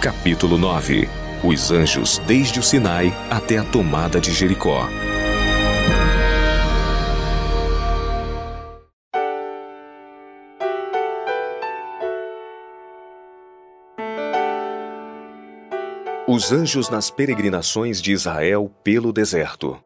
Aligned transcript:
Capítulo 0.00 0.56
9 0.56 1.06
Os 1.44 1.70
anjos 1.70 2.16
desde 2.26 2.58
o 2.58 2.62
Sinai 2.62 3.12
até 3.30 3.58
a 3.58 3.64
tomada 3.64 4.18
de 4.18 4.32
Jericó. 4.32 4.88
Os 16.26 16.50
anjos 16.50 16.88
nas 16.88 17.10
peregrinações 17.10 18.00
de 18.00 18.12
Israel 18.12 18.72
pelo 18.82 19.12
deserto. 19.12 19.78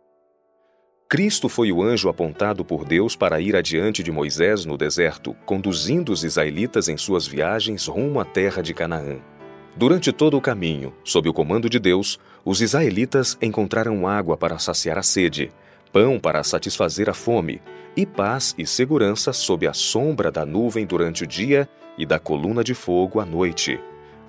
Cristo 1.08 1.48
foi 1.48 1.72
o 1.72 1.82
anjo 1.82 2.08
apontado 2.08 2.64
por 2.64 2.84
Deus 2.84 3.16
para 3.16 3.40
ir 3.40 3.56
adiante 3.56 4.00
de 4.00 4.12
Moisés 4.12 4.64
no 4.64 4.78
deserto, 4.78 5.34
conduzindo 5.44 6.12
os 6.12 6.22
israelitas 6.22 6.89
em 6.89 6.96
suas 6.96 7.26
viagens 7.26 7.89
rumo 7.89 8.21
à 8.21 8.25
terra 8.25 8.62
de 8.62 8.72
Canaã. 8.72 9.33
Durante 9.76 10.12
todo 10.12 10.36
o 10.36 10.40
caminho, 10.40 10.94
sob 11.02 11.28
o 11.28 11.32
comando 11.32 11.68
de 11.68 11.80
Deus, 11.80 12.18
os 12.44 12.60
israelitas 12.60 13.36
encontraram 13.42 14.06
água 14.06 14.36
para 14.36 14.58
saciar 14.58 14.96
a 14.96 15.02
sede, 15.02 15.50
pão 15.92 16.20
para 16.20 16.44
satisfazer 16.44 17.10
a 17.10 17.14
fome, 17.14 17.60
e 17.96 18.06
paz 18.06 18.54
e 18.56 18.64
segurança 18.66 19.32
sob 19.32 19.66
a 19.66 19.72
sombra 19.72 20.30
da 20.30 20.46
nuvem 20.46 20.86
durante 20.86 21.24
o 21.24 21.26
dia 21.26 21.68
e 21.98 22.06
da 22.06 22.20
coluna 22.20 22.62
de 22.62 22.74
fogo 22.74 23.18
à 23.18 23.26
noite. 23.26 23.80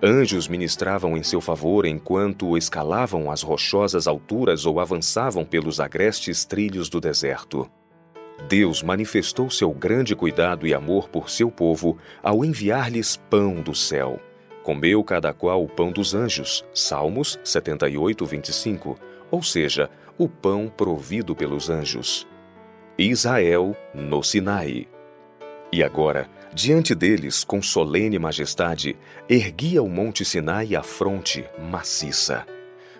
Anjos 0.01 0.47
ministravam 0.47 1.15
em 1.15 1.23
seu 1.23 1.39
favor 1.39 1.85
enquanto 1.85 2.57
escalavam 2.57 3.29
as 3.31 3.43
rochosas 3.43 4.07
alturas 4.07 4.65
ou 4.65 4.79
avançavam 4.79 5.45
pelos 5.45 5.79
agrestes 5.79 6.43
trilhos 6.43 6.89
do 6.89 6.99
deserto. 6.99 7.69
Deus 8.49 8.83
manifestou 8.83 9.49
seu 9.49 9.71
grande 9.71 10.15
cuidado 10.15 10.67
e 10.67 10.73
amor 10.73 11.07
por 11.07 11.29
seu 11.29 11.49
povo 11.49 11.97
ao 12.21 12.43
enviar-lhes 12.43 13.15
pão 13.29 13.61
do 13.61 13.73
céu. 13.73 14.19
Comeu 14.65 15.03
cada 15.03 15.31
qual 15.31 15.63
o 15.63 15.67
pão 15.67 15.91
dos 15.91 16.15
anjos, 16.15 16.65
Salmos 16.73 17.39
78, 17.43 18.25
25, 18.25 18.97
ou 19.29 19.43
seja, 19.43 19.91
o 20.17 20.27
pão 20.27 20.73
provido 20.75 21.35
pelos 21.35 21.69
anjos. 21.69 22.27
Israel 22.97 23.77
no 23.93 24.23
Sinai. 24.23 24.87
E 25.71 25.83
agora, 25.83 26.27
diante 26.51 26.95
deles, 26.95 27.43
com 27.43 27.61
solene 27.61 28.17
majestade, 28.17 28.97
erguia 29.29 29.83
o 29.83 29.87
monte 29.87 30.25
Sinai 30.25 30.75
a 30.75 30.81
fronte 30.81 31.45
maciça. 31.59 32.43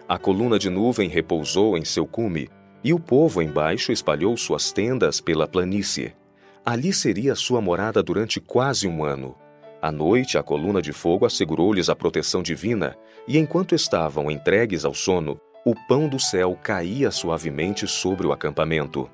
A 0.08 0.20
coluna 0.20 0.60
de 0.60 0.70
nuvem 0.70 1.10
repousou 1.10 1.76
em 1.76 1.84
seu 1.84 2.06
cume, 2.06 2.48
e 2.84 2.94
o 2.94 3.00
povo 3.00 3.42
embaixo 3.42 3.92
espalhou 3.92 4.38
suas 4.38 4.72
tendas 4.72 5.20
pela 5.20 5.48
planície. 5.48 6.14
Ali 6.64 6.94
seria 6.94 7.34
sua 7.34 7.60
morada 7.60 8.04
durante 8.04 8.40
quase 8.40 8.88
um 8.88 9.04
ano. 9.04 9.36
À 9.86 9.92
noite, 9.92 10.36
a 10.36 10.42
coluna 10.42 10.82
de 10.82 10.92
fogo 10.92 11.28
assegurou-lhes 11.28 11.90
a 11.90 11.96
proteção 11.96 12.42
divina, 12.42 12.98
e 13.28 13.38
enquanto 13.38 13.76
estavam 13.76 14.32
entregues 14.32 14.84
ao 14.84 14.96
sono, 14.96 15.40
o 15.64 15.76
pão 15.88 16.10
do 16.10 16.20
céu 16.20 16.58
caía 16.64 17.12
suavemente 17.12 17.86
sobre 17.86 18.26
o 18.26 18.34
acampamento. 18.34 19.08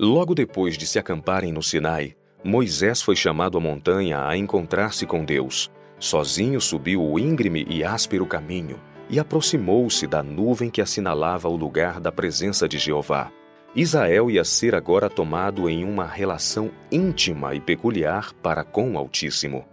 Logo 0.00 0.34
depois 0.34 0.78
de 0.78 0.86
se 0.86 0.98
acamparem 0.98 1.52
no 1.52 1.62
Sinai, 1.62 2.16
Moisés 2.42 3.02
foi 3.02 3.14
chamado 3.14 3.58
à 3.58 3.60
montanha 3.60 4.26
a 4.26 4.34
encontrar-se 4.34 5.04
com 5.04 5.26
Deus. 5.26 5.70
Sozinho 5.98 6.58
subiu 6.58 7.04
o 7.04 7.18
íngreme 7.18 7.66
e 7.68 7.84
áspero 7.84 8.24
caminho 8.24 8.80
e 9.10 9.20
aproximou-se 9.20 10.06
da 10.06 10.22
nuvem 10.22 10.70
que 10.70 10.80
assinalava 10.80 11.50
o 11.50 11.54
lugar 11.54 12.00
da 12.00 12.10
presença 12.10 12.66
de 12.66 12.78
Jeová. 12.78 13.30
Israel 13.76 14.30
ia 14.30 14.42
ser 14.42 14.74
agora 14.74 15.10
tomado 15.10 15.68
em 15.68 15.84
uma 15.84 16.06
relação 16.06 16.70
íntima 16.90 17.54
e 17.54 17.60
peculiar 17.60 18.32
para 18.42 18.64
com 18.64 18.94
o 18.94 18.96
Altíssimo. 18.96 19.66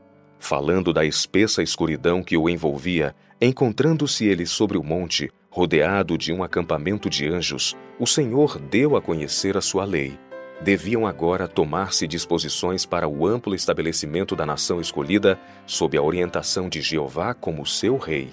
Falando 0.47 0.93
da 0.93 1.03
espessa 1.03 1.63
escuridão 1.63 2.21
que 2.21 2.38
o 2.38 2.47
envolvia, 2.47 3.15
encontrando-se 3.41 4.27
ele 4.27 4.45
sobre 4.45 4.77
o 4.77 4.83
monte, 4.83 5.31
rodeado 5.49 6.15
de 6.20 6.31
um 6.31 6.43
acampamento 6.43 7.09
de 7.09 7.27
anjos, 7.27 7.75
o 7.99 8.05
Senhor 8.05 8.59
deu 8.59 8.95
a 8.95 9.02
conhecer 9.02 9.58
a 9.58 9.61
sua 9.61 9.83
lei 9.86 10.15
deviam 10.61 11.05
agora 11.05 11.47
tomar-se 11.47 12.08
disposições 12.08 12.86
para 12.86 13.08
o 13.08 13.25
amplo 13.27 13.55
estabelecimento 13.55 14.36
da 14.36 14.45
nação 14.45 14.80
escolhida 14.80 15.39
sob 15.65 15.97
a 15.97 16.02
orientação 16.02 16.70
de 16.70 16.80
Jeová 16.80 17.33
como 17.33 17.65
seu 17.65 17.97
rei. 17.97 18.30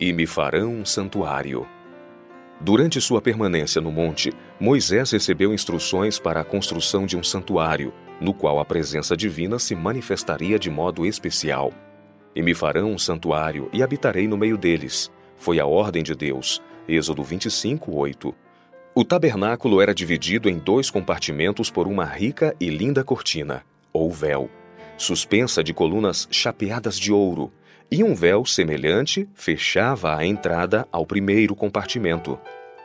E 0.00 0.14
me 0.14 0.26
farão 0.26 0.72
um 0.72 0.84
santuário. 0.84 1.66
Durante 2.60 3.00
sua 3.02 3.20
permanência 3.20 3.82
no 3.82 3.92
monte, 3.92 4.32
Moisés 4.58 5.10
recebeu 5.10 5.52
instruções 5.52 6.18
para 6.18 6.40
a 6.40 6.44
construção 6.44 7.04
de 7.04 7.16
um 7.16 7.22
santuário, 7.22 7.92
no 8.20 8.32
qual 8.32 8.58
a 8.58 8.64
presença 8.64 9.16
divina 9.16 9.58
se 9.58 9.74
manifestaria 9.74 10.58
de 10.58 10.70
modo 10.70 11.04
especial. 11.06 11.72
E 12.34 12.42
me 12.42 12.54
farão 12.54 12.92
um 12.92 12.98
santuário 12.98 13.68
e 13.72 13.82
habitarei 13.82 14.26
no 14.26 14.36
meio 14.36 14.58
deles. 14.58 15.10
Foi 15.36 15.60
a 15.60 15.66
ordem 15.66 16.02
de 16.02 16.14
Deus. 16.14 16.62
Êxodo 16.88 17.22
25, 17.22 17.94
8. 17.94 18.34
O 18.94 19.04
tabernáculo 19.04 19.80
era 19.80 19.94
dividido 19.94 20.48
em 20.48 20.58
dois 20.58 20.90
compartimentos 20.90 21.70
por 21.70 21.88
uma 21.88 22.04
rica 22.04 22.54
e 22.60 22.68
linda 22.68 23.02
cortina, 23.02 23.64
ou 23.92 24.10
véu, 24.10 24.48
suspensa 24.96 25.64
de 25.64 25.74
colunas 25.74 26.28
chapeadas 26.30 26.98
de 26.98 27.12
ouro, 27.12 27.52
e 27.90 28.04
um 28.04 28.14
véu 28.14 28.44
semelhante 28.44 29.28
fechava 29.34 30.16
a 30.16 30.24
entrada 30.24 30.86
ao 30.92 31.04
primeiro 31.04 31.54
compartimento. 31.56 32.38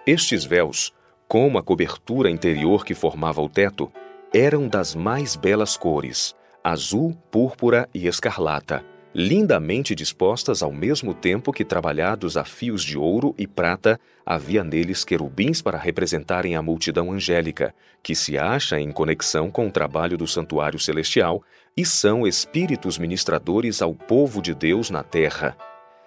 Estes 0.05 0.43
véus, 0.43 0.91
como 1.27 1.59
a 1.59 1.63
cobertura 1.63 2.29
interior 2.29 2.83
que 2.83 2.95
formava 2.95 3.41
o 3.41 3.47
teto, 3.47 3.91
eram 4.33 4.67
das 4.67 4.93
mais 4.93 5.35
belas 5.35 5.75
cores, 5.75 6.35
azul, 6.63 7.15
púrpura 7.31 7.89
e 7.93 8.07
escarlata, 8.07 8.85
lindamente 9.13 9.95
dispostas 9.95 10.61
ao 10.61 10.71
mesmo 10.71 11.15
tempo 11.15 11.51
que 11.51 11.65
trabalhados 11.65 12.37
a 12.37 12.45
fios 12.45 12.83
de 12.83 12.95
ouro 12.95 13.33
e 13.39 13.47
prata, 13.47 13.99
havia 14.23 14.63
neles 14.63 15.03
querubins 15.03 15.63
para 15.63 15.79
representarem 15.79 16.55
a 16.55 16.61
multidão 16.61 17.11
angélica, 17.11 17.73
que 18.03 18.13
se 18.13 18.37
acha 18.37 18.79
em 18.79 18.91
conexão 18.91 19.49
com 19.49 19.67
o 19.67 19.71
trabalho 19.71 20.15
do 20.15 20.27
santuário 20.27 20.79
celestial 20.79 21.43
e 21.75 21.83
são 21.83 22.27
espíritos 22.27 22.99
ministradores 22.99 23.81
ao 23.81 23.95
povo 23.95 24.43
de 24.43 24.53
Deus 24.53 24.91
na 24.91 25.01
terra. 25.01 25.57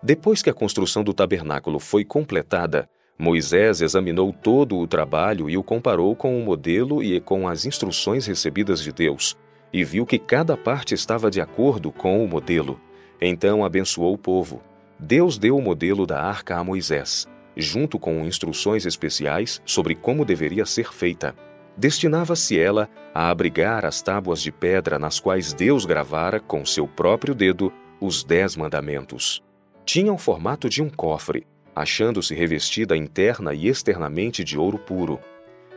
Depois 0.00 0.42
que 0.42 0.50
a 0.50 0.54
construção 0.54 1.02
do 1.02 1.12
tabernáculo 1.12 1.80
foi 1.80 2.04
completada, 2.04 2.88
Moisés 3.18 3.80
examinou 3.80 4.32
todo 4.32 4.78
o 4.78 4.86
trabalho 4.86 5.48
e 5.48 5.56
o 5.56 5.62
comparou 5.62 6.16
com 6.16 6.38
o 6.38 6.44
modelo 6.44 7.02
e 7.02 7.20
com 7.20 7.46
as 7.46 7.64
instruções 7.64 8.26
recebidas 8.26 8.82
de 8.82 8.92
Deus, 8.92 9.36
e 9.72 9.84
viu 9.84 10.04
que 10.04 10.18
cada 10.18 10.56
parte 10.56 10.94
estava 10.94 11.30
de 11.30 11.40
acordo 11.40 11.92
com 11.92 12.24
o 12.24 12.28
modelo. 12.28 12.80
Então 13.20 13.64
abençoou 13.64 14.14
o 14.14 14.18
povo. 14.18 14.62
Deus 14.98 15.38
deu 15.38 15.56
o 15.56 15.62
modelo 15.62 16.06
da 16.06 16.20
arca 16.20 16.56
a 16.56 16.64
Moisés, 16.64 17.28
junto 17.56 17.98
com 17.98 18.24
instruções 18.24 18.86
especiais 18.86 19.60
sobre 19.64 19.94
como 19.94 20.24
deveria 20.24 20.66
ser 20.66 20.92
feita. 20.92 21.34
Destinava-se 21.76 22.58
ela 22.58 22.88
a 23.14 23.30
abrigar 23.30 23.84
as 23.84 24.02
tábuas 24.02 24.42
de 24.42 24.52
pedra 24.52 24.98
nas 24.98 25.18
quais 25.18 25.52
Deus 25.52 25.84
gravara 25.84 26.38
com 26.38 26.64
seu 26.66 26.86
próprio 26.86 27.34
dedo 27.34 27.72
os 28.00 28.24
Dez 28.24 28.56
Mandamentos. 28.56 29.42
Tinha 29.84 30.12
o 30.12 30.18
formato 30.18 30.68
de 30.68 30.82
um 30.82 30.90
cofre, 30.90 31.46
achando-se 31.74 32.34
revestida 32.34 32.96
interna 32.96 33.54
e 33.54 33.68
externamente 33.68 34.44
de 34.44 34.58
ouro 34.58 34.78
puro. 34.78 35.18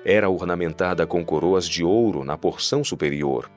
Era 0.03 0.29
ornamentada 0.29 1.07
com 1.07 1.25
coroas 1.25 1.67
de 1.67 1.83
ouro 1.83 2.23
na 2.23 2.37
porção 2.37 2.83
superior. 2.83 3.49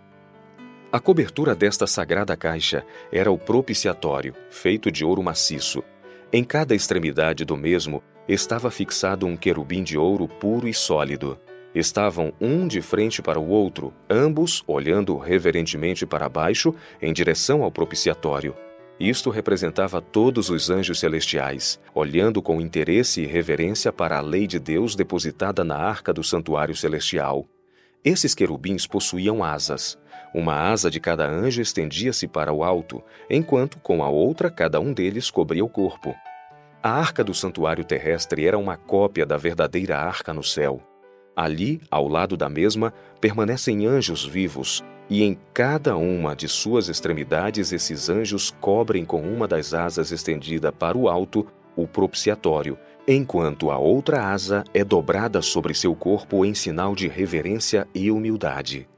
A 0.91 0.99
cobertura 0.99 1.55
desta 1.55 1.87
sagrada 1.87 2.35
caixa 2.37 2.85
era 3.13 3.31
o 3.31 3.37
propiciatório, 3.37 4.35
feito 4.49 4.91
de 4.91 5.05
ouro 5.05 5.23
maciço. 5.23 5.85
Em 6.33 6.43
cada 6.43 6.75
extremidade 6.75 7.45
do 7.45 7.57
mesmo 7.57 8.03
estava 8.27 8.71
fixado 8.71 9.27
um 9.27 9.37
querubim 9.37 9.83
de 9.83 9.99
ouro 9.99 10.27
puro 10.27 10.67
e 10.67 10.73
sólido. 10.73 11.39
Estavam 11.75 12.33
um 12.41 12.67
de 12.67 12.81
frente 12.81 13.21
para 13.21 13.39
o 13.39 13.49
outro, 13.49 13.93
ambos 14.09 14.65
olhando 14.67 15.17
reverentemente 15.19 16.07
para 16.07 16.29
baixo 16.29 16.75
em 17.03 17.13
direção 17.13 17.63
ao 17.63 17.71
propiciatório. 17.71 18.55
Isto 19.01 19.31
representava 19.31 20.01
todos 20.01 20.51
os 20.51 20.71
anjos 20.71 20.99
celestiais, 20.99 21.81
olhando 21.95 22.43
com 22.43 22.61
interesse 22.61 23.23
e 23.23 23.27
reverência 23.27 23.93
para 23.93 24.19
a 24.19 24.21
lei 24.21 24.47
de 24.47 24.59
Deus 24.59 24.97
depositada 24.97 25.63
na 25.63 25.77
arca 25.77 26.13
do 26.13 26.25
santuário 26.25 26.75
celestial. 26.75 27.47
Esses 28.05 28.35
querubins 28.35 28.87
possuíam 28.87 29.45
asas. 29.45 29.97
Uma 30.35 30.71
asa 30.71 30.91
de 30.91 30.99
cada 30.99 31.29
anjo 31.29 31.63
estendia-se 31.63 32.27
para 32.27 32.53
o 32.53 32.65
alto, 32.65 33.03
enquanto 33.31 33.79
com 33.79 34.03
a 34.03 34.09
outra 34.09 34.51
cada 34.51 34.81
um 34.81 34.93
deles 34.93 35.31
cobria 35.31 35.65
o 35.65 35.69
corpo. 35.69 36.15
A 36.83 36.91
arca 36.91 37.23
do 37.23 37.35
santuário 37.35 37.85
terrestre 37.85 38.47
era 38.47 38.59
uma 38.59 38.77
cópia 38.77 39.25
da 39.25 39.37
verdadeira 39.37 39.97
arca 39.97 40.35
no 40.35 40.43
céu. 40.43 40.81
Ali, 41.37 41.81
ao 41.89 42.09
lado 42.09 42.37
da 42.37 42.49
mesma, 42.49 42.93
permanecem 43.21 43.87
anjos 43.87 44.25
vivos, 44.25 44.85
e 45.09 45.23
em 45.23 45.39
cada 45.55 45.97
uma 45.97 46.37
de 46.37 46.49
suas 46.49 46.89
extremidades 46.89 47.73
esses 47.73 48.09
anjos 48.09 48.55
cobrem 48.61 49.05
com 49.05 49.23
uma 49.23 49.49
das 49.49 49.73
asas 49.73 50.13
estendida 50.13 50.71
para 50.71 50.97
o 50.97 51.09
alto 51.09 51.47
o 51.75 51.87
propiciatório, 51.87 52.77
enquanto 53.07 53.71
a 53.71 53.79
outra 53.79 54.25
asa 54.25 54.65
é 54.75 54.85
dobrada 54.85 55.41
sobre 55.41 55.73
seu 55.75 55.95
corpo 55.95 56.45
em 56.45 56.53
sinal 56.53 56.95
de 56.95 57.07
reverência 57.07 57.87
e 57.95 58.11
humildade. 58.11 58.89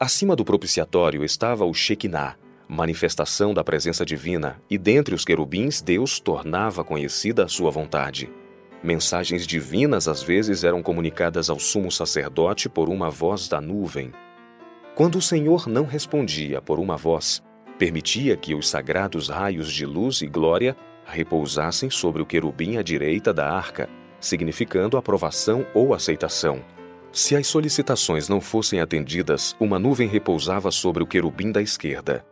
Acima 0.00 0.34
do 0.34 0.44
propiciatório 0.44 1.22
estava 1.22 1.64
o 1.64 1.74
Shekinah, 1.74 2.36
manifestação 2.66 3.52
da 3.52 3.62
presença 3.62 4.06
divina, 4.06 4.60
e 4.70 4.78
dentre 4.78 5.14
os 5.14 5.24
querubins 5.24 5.82
Deus 5.82 6.18
tornava 6.18 6.82
conhecida 6.82 7.44
a 7.44 7.48
sua 7.48 7.70
vontade. 7.70 8.30
Mensagens 8.82 9.46
divinas 9.46 10.08
às 10.08 10.22
vezes 10.22 10.64
eram 10.64 10.82
comunicadas 10.82 11.50
ao 11.50 11.58
sumo 11.58 11.90
sacerdote 11.90 12.68
por 12.68 12.88
uma 12.88 13.10
voz 13.10 13.48
da 13.48 13.60
nuvem. 13.60 14.12
Quando 14.98 15.18
o 15.18 15.22
Senhor 15.22 15.68
não 15.68 15.84
respondia 15.84 16.60
por 16.60 16.80
uma 16.80 16.96
voz, 16.96 17.40
permitia 17.78 18.36
que 18.36 18.52
os 18.52 18.68
sagrados 18.68 19.28
raios 19.28 19.72
de 19.72 19.86
luz 19.86 20.22
e 20.22 20.26
glória 20.26 20.76
repousassem 21.06 21.88
sobre 21.88 22.20
o 22.20 22.26
querubim 22.26 22.78
à 22.78 22.82
direita 22.82 23.32
da 23.32 23.48
arca, 23.48 23.88
significando 24.18 24.96
aprovação 24.96 25.64
ou 25.72 25.94
aceitação. 25.94 26.64
Se 27.12 27.36
as 27.36 27.46
solicitações 27.46 28.28
não 28.28 28.40
fossem 28.40 28.80
atendidas, 28.80 29.54
uma 29.60 29.78
nuvem 29.78 30.08
repousava 30.08 30.72
sobre 30.72 31.00
o 31.00 31.06
querubim 31.06 31.52
da 31.52 31.62
esquerda. 31.62 32.26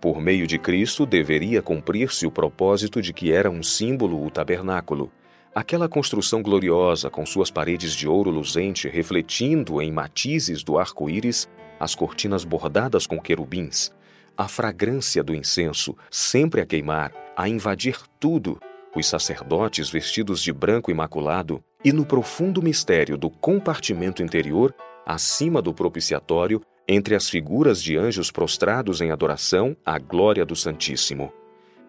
Por 0.00 0.20
meio 0.20 0.46
de 0.46 0.56
Cristo 0.56 1.04
deveria 1.04 1.60
cumprir-se 1.60 2.28
o 2.28 2.30
propósito 2.30 3.02
de 3.02 3.12
que 3.12 3.32
era 3.32 3.50
um 3.50 3.60
símbolo 3.60 4.24
o 4.24 4.30
tabernáculo, 4.30 5.10
aquela 5.52 5.88
construção 5.88 6.44
gloriosa 6.44 7.10
com 7.10 7.26
suas 7.26 7.50
paredes 7.50 7.92
de 7.92 8.06
ouro 8.06 8.30
luzente 8.30 8.88
refletindo 8.88 9.82
em 9.82 9.90
matizes 9.90 10.62
do 10.62 10.78
arco-íris 10.78 11.48
as 11.78 11.94
cortinas 11.94 12.44
bordadas 12.44 13.06
com 13.06 13.20
querubins, 13.20 13.92
a 14.36 14.48
fragrância 14.48 15.22
do 15.22 15.34
incenso 15.34 15.96
sempre 16.10 16.60
a 16.60 16.66
queimar, 16.66 17.12
a 17.36 17.48
invadir 17.48 17.98
tudo, 18.18 18.60
os 18.94 19.06
sacerdotes 19.06 19.90
vestidos 19.90 20.42
de 20.42 20.52
branco 20.52 20.90
imaculado, 20.90 21.62
e 21.84 21.92
no 21.92 22.06
profundo 22.06 22.62
mistério 22.62 23.16
do 23.18 23.28
compartimento 23.28 24.22
interior, 24.22 24.74
acima 25.04 25.60
do 25.60 25.74
propiciatório, 25.74 26.60
entre 26.86 27.14
as 27.14 27.28
figuras 27.28 27.82
de 27.82 27.96
anjos 27.96 28.30
prostrados 28.30 29.00
em 29.00 29.10
adoração 29.10 29.76
à 29.84 29.98
glória 29.98 30.44
do 30.44 30.54
Santíssimo. 30.54 31.32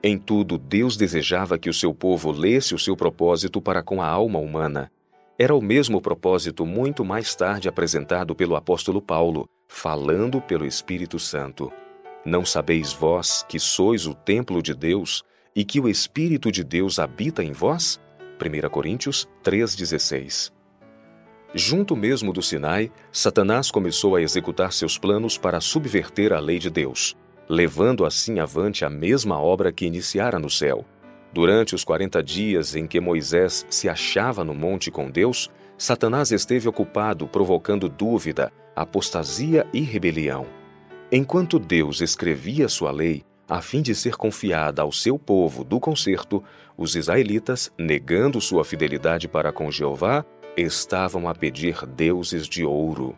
Em 0.03 0.17
tudo, 0.17 0.57
Deus 0.57 0.95
desejava 0.95 1.57
que 1.57 1.69
o 1.69 1.73
seu 1.73 1.93
povo 1.93 2.31
lesse 2.31 2.75
o 2.75 2.79
seu 2.79 2.95
propósito 2.95 3.61
para 3.61 3.81
com 3.81 4.01
a 4.01 4.07
alma 4.07 4.39
humana. 4.39 4.91
Era 5.37 5.55
o 5.55 5.61
mesmo 5.61 5.99
propósito 5.99 6.65
muito 6.65 7.03
mais 7.03 7.35
tarde 7.35 7.67
apresentado 7.67 8.35
pelo 8.35 8.55
apóstolo 8.55 9.01
Paulo, 9.01 9.49
falando 9.67 10.41
pelo 10.41 10.65
Espírito 10.65 11.19
Santo. 11.19 11.71
Não 12.25 12.43
sabeis 12.43 12.91
vós 12.91 13.45
que 13.47 13.59
sois 13.59 14.07
o 14.07 14.13
templo 14.13 14.61
de 14.61 14.73
Deus 14.73 15.23
e 15.55 15.63
que 15.63 15.79
o 15.79 15.87
Espírito 15.87 16.51
de 16.51 16.63
Deus 16.63 16.99
habita 16.99 17.43
em 17.43 17.51
vós? 17.51 17.99
1 18.39 18.69
Coríntios 18.69 19.27
3,16 19.43 20.51
Junto 21.53 21.95
mesmo 21.95 22.33
do 22.33 22.41
Sinai, 22.41 22.91
Satanás 23.11 23.71
começou 23.71 24.15
a 24.15 24.21
executar 24.21 24.73
seus 24.73 24.97
planos 24.97 25.37
para 25.37 25.61
subverter 25.61 26.33
a 26.33 26.39
lei 26.39 26.59
de 26.59 26.69
Deus, 26.69 27.15
levando 27.47 28.05
assim 28.05 28.39
avante 28.39 28.83
a 28.83 28.89
mesma 28.89 29.39
obra 29.39 29.71
que 29.71 29.85
iniciara 29.85 30.37
no 30.37 30.49
céu. 30.49 30.83
Durante 31.31 31.73
os 31.73 31.83
quarenta 31.83 32.21
dias 32.21 32.75
em 32.75 32.85
que 32.85 32.99
Moisés 32.99 33.65
se 33.69 33.87
achava 33.87 34.43
no 34.43 34.53
monte 34.53 34.91
com 34.91 35.09
Deus, 35.09 35.49
Satanás 35.77 36.31
esteve 36.31 36.67
ocupado 36.67 37.27
provocando 37.27 37.87
dúvida, 37.87 38.51
apostasia 38.75 39.65
e 39.73 39.81
rebelião. 39.81 40.45
Enquanto 41.11 41.59
Deus 41.59 42.01
escrevia 42.01 42.67
sua 42.67 42.91
lei, 42.91 43.23
a 43.47 43.61
fim 43.61 43.81
de 43.81 43.93
ser 43.93 44.15
confiada 44.15 44.81
ao 44.81 44.91
seu 44.91 45.19
povo 45.19 45.63
do 45.63 45.79
concerto, 45.79 46.43
os 46.75 46.95
israelitas, 46.95 47.71
negando 47.77 48.41
sua 48.41 48.65
fidelidade 48.65 49.27
para 49.27 49.51
com 49.51 49.71
Jeová, 49.71 50.25
estavam 50.57 51.29
a 51.29 51.35
pedir 51.35 51.85
deuses 51.85 52.47
de 52.47 52.65
ouro. 52.65 53.15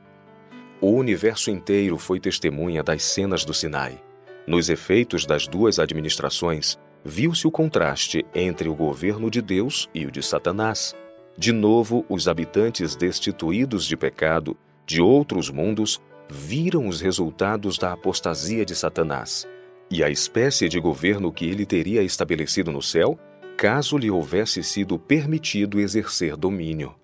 O 0.82 0.92
universo 0.92 1.50
inteiro 1.50 1.98
foi 1.98 2.20
testemunha 2.20 2.84
das 2.84 3.04
cenas 3.04 3.46
do 3.46 3.54
Sinai. 3.54 4.04
Nos 4.46 4.70
efeitos 4.70 5.26
das 5.26 5.48
duas 5.48 5.80
administrações, 5.80 6.78
viu-se 7.04 7.48
o 7.48 7.52
contraste 7.52 8.26
entre 8.36 8.70
o 8.70 8.76
governo 8.76 9.32
de 9.32 9.42
Deus 9.42 9.90
e 9.94 10.06
o 10.06 10.12
de 10.12 10.22
Satanás. 10.22 10.94
De 11.38 11.52
novo, 11.52 12.06
os 12.10 12.28
habitantes 12.28 12.96
destituídos 12.96 13.86
de 13.86 13.96
pecado 13.96 14.58
de 14.88 15.02
outros 15.02 15.50
mundos 15.50 16.02
viram 16.30 16.88
os 16.88 17.02
resultados 17.02 17.78
da 17.78 17.92
apostasia 17.92 18.66
de 18.66 18.74
Satanás 18.74 19.46
e 19.92 20.02
a 20.02 20.10
espécie 20.10 20.70
de 20.70 20.80
governo 20.80 21.32
que 21.32 21.46
ele 21.46 21.66
teria 21.66 22.02
estabelecido 22.02 22.72
no 22.72 22.82
céu, 22.82 23.20
caso 23.58 23.98
lhe 23.98 24.10
houvesse 24.10 24.64
sido 24.64 24.98
permitido 24.98 25.80
exercer 25.80 26.38
domínio. 26.38 26.96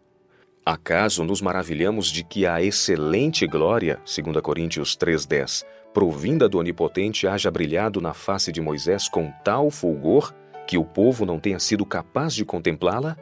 Acaso 0.66 1.26
nos 1.26 1.42
maravilhamos 1.42 2.08
de 2.08 2.24
que 2.24 2.46
a 2.46 2.62
excelente 2.62 3.46
glória, 3.46 4.00
2 4.06 4.42
Coríntios 4.42 4.96
3:10, 4.96 5.66
provinda 5.94 6.48
do 6.48 6.60
Onipotente 6.60 7.28
haja 7.28 7.52
brilhado 7.52 8.00
na 8.00 8.14
face 8.14 8.52
de 8.52 8.62
Moisés 8.62 9.10
com 9.10 9.32
tal 9.44 9.70
fulgor 9.70 10.34
que 10.66 10.78
o 10.78 10.86
povo 10.86 11.26
não 11.26 11.38
tenha 11.38 11.60
sido 11.60 11.86
capaz 11.86 12.34
de 12.34 12.46
contemplá-la? 12.46 13.18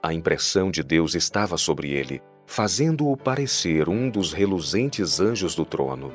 A 0.00 0.14
impressão 0.14 0.70
de 0.70 0.84
Deus 0.84 1.16
estava 1.16 1.56
sobre 1.56 1.90
ele, 1.90 2.22
fazendo-o 2.46 3.16
parecer 3.16 3.88
um 3.88 4.08
dos 4.08 4.32
reluzentes 4.32 5.20
anjos 5.20 5.54
do 5.54 5.64
trono. 5.64 6.12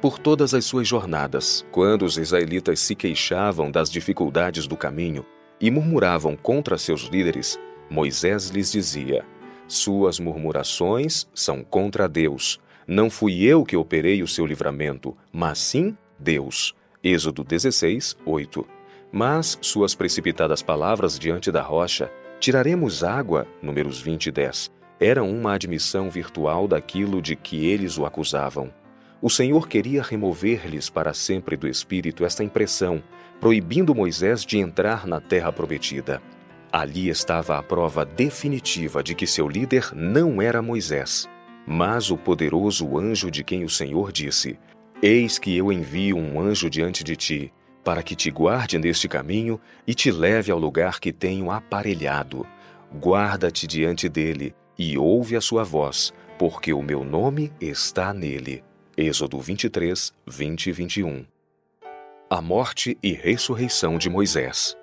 Por 0.00 0.18
todas 0.18 0.54
as 0.54 0.64
suas 0.64 0.88
jornadas, 0.88 1.66
quando 1.70 2.04
os 2.06 2.16
israelitas 2.16 2.80
se 2.80 2.94
queixavam 2.94 3.70
das 3.70 3.90
dificuldades 3.90 4.66
do 4.66 4.76
caminho 4.76 5.26
e 5.60 5.70
murmuravam 5.70 6.36
contra 6.36 6.78
seus 6.78 7.02
líderes, 7.02 7.58
Moisés 7.90 8.48
lhes 8.48 8.72
dizia: 8.72 9.26
Suas 9.68 10.18
murmurações 10.18 11.28
são 11.34 11.62
contra 11.62 12.08
Deus. 12.08 12.58
Não 12.86 13.10
fui 13.10 13.44
eu 13.44 13.62
que 13.62 13.76
operei 13.76 14.22
o 14.22 14.28
seu 14.28 14.46
livramento, 14.46 15.14
mas 15.30 15.58
sim 15.58 15.96
Deus. 16.18 16.74
Êxodo 17.04 17.44
16, 17.44 18.16
8. 18.24 18.66
Mas 19.12 19.58
suas 19.60 19.94
precipitadas 19.94 20.62
palavras 20.62 21.18
diante 21.18 21.52
da 21.52 21.60
rocha, 21.60 22.10
tiraremos 22.38 23.04
água, 23.04 23.46
números 23.62 24.00
20 24.00 24.26
e 24.26 24.32
10 24.32 24.79
era 25.00 25.24
uma 25.24 25.54
admissão 25.54 26.10
virtual 26.10 26.68
daquilo 26.68 27.22
de 27.22 27.34
que 27.34 27.66
eles 27.66 27.96
o 27.96 28.04
acusavam. 28.04 28.70
O 29.22 29.30
Senhor 29.30 29.66
queria 29.66 30.02
remover-lhes 30.02 30.90
para 30.90 31.14
sempre 31.14 31.56
do 31.56 31.66
espírito 31.66 32.22
esta 32.24 32.44
impressão, 32.44 33.02
proibindo 33.40 33.94
Moisés 33.94 34.44
de 34.44 34.58
entrar 34.58 35.06
na 35.06 35.18
terra 35.18 35.50
prometida. 35.50 36.20
Ali 36.70 37.08
estava 37.08 37.58
a 37.58 37.62
prova 37.62 38.04
definitiva 38.04 39.02
de 39.02 39.14
que 39.14 39.26
seu 39.26 39.48
líder 39.48 39.90
não 39.94 40.40
era 40.40 40.60
Moisés, 40.60 41.28
mas 41.66 42.10
o 42.10 42.16
poderoso 42.16 42.98
anjo 42.98 43.30
de 43.30 43.42
quem 43.42 43.64
o 43.64 43.70
Senhor 43.70 44.12
disse: 44.12 44.58
Eis 45.02 45.38
que 45.38 45.56
eu 45.56 45.72
envio 45.72 46.16
um 46.16 46.38
anjo 46.38 46.68
diante 46.68 47.02
de 47.02 47.16
ti, 47.16 47.52
para 47.82 48.02
que 48.02 48.14
te 48.14 48.30
guarde 48.30 48.78
neste 48.78 49.08
caminho 49.08 49.58
e 49.86 49.94
te 49.94 50.10
leve 50.10 50.52
ao 50.52 50.58
lugar 50.58 51.00
que 51.00 51.12
tenho 51.12 51.50
aparelhado. 51.50 52.46
Guarda-te 52.94 53.66
diante 53.66 54.08
dele 54.08 54.54
e 54.82 54.96
ouve 54.96 55.36
a 55.36 55.42
sua 55.42 55.62
voz, 55.62 56.10
porque 56.38 56.72
o 56.72 56.80
meu 56.80 57.04
nome 57.04 57.52
está 57.60 58.14
nele. 58.14 58.64
Êxodo 58.96 59.38
23, 59.38 60.10
20 60.26 60.66
e 60.68 60.72
21. 60.72 61.26
A 62.30 62.40
morte 62.40 62.96
e 63.02 63.12
ressurreição 63.12 63.98
de 63.98 64.08
Moisés. 64.08 64.74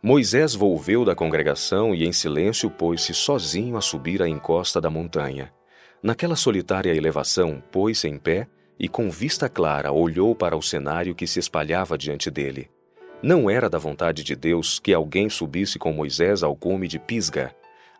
Moisés 0.00 0.54
volveu 0.54 1.04
da 1.04 1.16
congregação 1.16 1.92
e, 1.92 2.06
em 2.06 2.12
silêncio, 2.12 2.70
pôs-se 2.70 3.12
sozinho 3.12 3.76
a 3.76 3.80
subir 3.80 4.22
a 4.22 4.28
encosta 4.28 4.80
da 4.80 4.88
montanha. 4.88 5.52
Naquela 6.00 6.36
solitária 6.36 6.94
elevação, 6.94 7.60
pôs-se 7.72 8.06
em 8.06 8.16
pé 8.16 8.46
e, 8.78 8.88
com 8.88 9.10
vista 9.10 9.48
clara, 9.48 9.90
olhou 9.90 10.36
para 10.36 10.56
o 10.56 10.62
cenário 10.62 11.16
que 11.16 11.26
se 11.26 11.40
espalhava 11.40 11.98
diante 11.98 12.30
dele. 12.30 12.70
Não 13.20 13.50
era 13.50 13.68
da 13.68 13.76
vontade 13.76 14.22
de 14.22 14.36
Deus 14.36 14.78
que 14.78 14.94
alguém 14.94 15.28
subisse 15.28 15.80
com 15.80 15.92
Moisés 15.92 16.44
ao 16.44 16.54
cume 16.54 16.86
de 16.86 17.00
Pisga, 17.00 17.52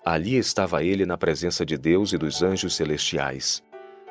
Ali 0.05 0.37
estava 0.37 0.83
ele 0.83 1.05
na 1.05 1.19
presença 1.19 1.65
de 1.65 1.77
Deus 1.77 2.13
e 2.13 2.19
dos 2.19 2.43
anjos 2.43 2.75
celestiais. 2.75 3.63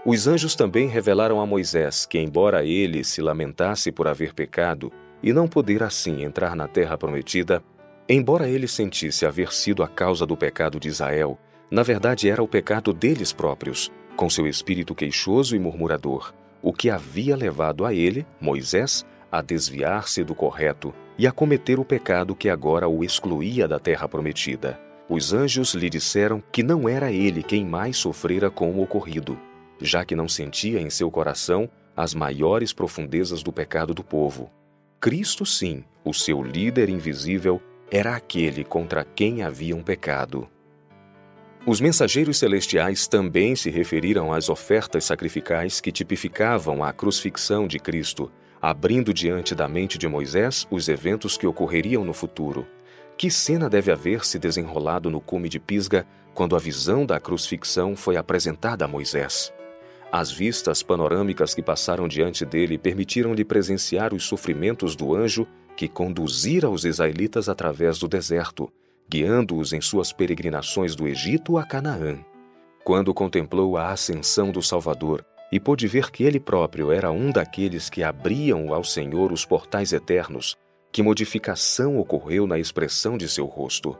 Os 0.06 0.28
anjos 0.28 0.56
também 0.56 0.88
revelaram 0.88 1.42
a 1.42 1.46
Moisés 1.46 2.06
que, 2.06 2.20
embora 2.20 2.64
ele 2.64 3.04
se 3.04 3.22
lamentasse 3.22 3.92
por 3.92 4.08
haver 4.08 4.34
pecado 4.34 4.92
e 5.22 5.34
não 5.34 5.48
poder 5.48 5.84
assim 5.84 6.24
entrar 6.24 6.56
na 6.56 6.68
terra 6.68 6.98
prometida, 6.98 7.62
embora 8.08 8.48
ele 8.48 8.68
sentisse 8.68 9.26
haver 9.26 9.52
sido 9.52 9.84
a 9.84 9.88
causa 9.88 10.26
do 10.26 10.38
pecado 10.38 10.80
de 10.80 10.88
Israel, 10.88 11.38
na 11.70 11.84
verdade 11.84 12.30
era 12.30 12.42
o 12.42 12.48
pecado 12.48 12.94
deles 12.94 13.34
próprios, 13.34 13.92
com 14.16 14.30
seu 14.30 14.48
espírito 14.48 14.96
queixoso 14.96 15.56
e 15.56 15.60
murmurador, 15.60 16.34
o 16.62 16.72
que 16.72 16.90
havia 16.90 17.36
levado 17.36 17.86
a 17.86 17.94
ele, 17.94 18.26
Moisés, 18.40 19.06
a 19.32 19.42
desviar-se 19.42 20.24
do 20.24 20.34
correto 20.34 20.94
e 21.18 21.28
a 21.28 21.32
cometer 21.32 21.80
o 21.80 21.86
pecado 21.86 22.36
que 22.36 22.50
agora 22.50 22.88
o 22.88 23.04
excluía 23.04 23.68
da 23.68 23.80
terra 23.80 24.08
prometida. 24.08 24.89
Os 25.10 25.34
anjos 25.34 25.74
lhe 25.74 25.90
disseram 25.90 26.42
que 26.52 26.62
não 26.62 26.88
era 26.88 27.12
ele 27.12 27.42
quem 27.42 27.66
mais 27.66 27.98
sofrera 27.98 28.52
com 28.52 28.70
o 28.72 28.84
ocorrido, 28.84 29.40
já 29.82 30.06
que 30.06 30.16
não 30.16 30.30
sentia 30.30 30.80
em 30.80 30.90
seu 30.92 31.10
coração 31.10 31.68
as 31.98 32.14
maiores 32.14 32.72
profundezas 32.72 33.42
do 33.42 33.52
pecado 33.52 33.92
do 33.92 34.04
povo. 34.04 34.52
Cristo, 35.02 35.48
sim, 35.48 35.84
o 36.06 36.14
seu 36.14 36.44
líder 36.44 36.90
invisível, 36.90 37.60
era 37.90 38.16
aquele 38.16 38.64
contra 38.64 39.04
quem 39.04 39.42
haviam 39.42 39.82
pecado. 39.82 40.48
Os 41.66 41.82
mensageiros 41.82 42.38
celestiais 42.38 43.08
também 43.08 43.56
se 43.56 43.72
referiram 43.72 44.32
às 44.32 44.48
ofertas 44.48 45.06
sacrificais 45.06 45.82
que 45.82 45.92
tipificavam 45.92 46.84
a 46.84 46.94
crucifixão 46.94 47.68
de 47.68 47.80
Cristo, 47.80 48.32
abrindo 48.62 49.12
diante 49.12 49.56
da 49.56 49.68
mente 49.68 49.98
de 49.98 50.08
Moisés 50.08 50.68
os 50.70 50.88
eventos 50.88 51.36
que 51.36 51.48
ocorreriam 51.48 52.06
no 52.06 52.14
futuro. 52.14 52.68
Que 53.20 53.30
cena 53.30 53.70
deve 53.70 53.92
haver 53.92 54.24
se 54.24 54.40
desenrolado 54.40 55.10
no 55.10 55.20
cume 55.20 55.50
de 55.50 55.60
Pisga 55.60 56.08
quando 56.34 56.56
a 56.56 56.60
visão 56.60 57.06
da 57.06 57.20
crucifixão 57.20 57.94
foi 57.94 58.16
apresentada 58.16 58.86
a 58.86 58.88
Moisés? 58.88 59.52
As 60.10 60.32
vistas 60.32 60.82
panorâmicas 60.82 61.54
que 61.54 61.62
passaram 61.62 62.08
diante 62.08 62.46
dele 62.46 62.78
permitiram-lhe 62.78 63.44
presenciar 63.44 64.14
os 64.14 64.24
sofrimentos 64.24 64.96
do 64.96 65.14
anjo 65.14 65.46
que 65.76 65.90
conduzira 65.90 66.70
os 66.70 66.86
israelitas 66.86 67.50
através 67.50 68.00
do 68.00 68.08
deserto, 68.08 68.72
guiando-os 69.10 69.74
em 69.74 69.82
suas 69.82 70.14
peregrinações 70.14 70.96
do 70.96 71.06
Egito 71.06 71.58
a 71.58 71.66
Canaã. 71.66 72.20
Quando 72.86 73.14
contemplou 73.14 73.76
a 73.76 73.92
ascensão 73.92 74.50
do 74.50 74.62
Salvador 74.64 75.26
e 75.52 75.60
pôde 75.60 75.88
ver 75.88 76.10
que 76.10 76.24
ele 76.24 76.40
próprio 76.40 76.90
era 76.90 77.12
um 77.12 77.34
daqueles 77.34 77.90
que 77.90 78.02
abriam 78.02 78.74
ao 78.74 78.86
Senhor 78.86 79.34
os 79.34 79.44
portais 79.44 79.92
eternos, 79.92 80.56
que 80.92 81.04
modificação 81.04 81.98
ocorreu 81.98 82.48
na 82.48 82.58
expressão 82.58 83.18
de 83.18 83.28
seu 83.28 83.46
rosto. 83.46 83.98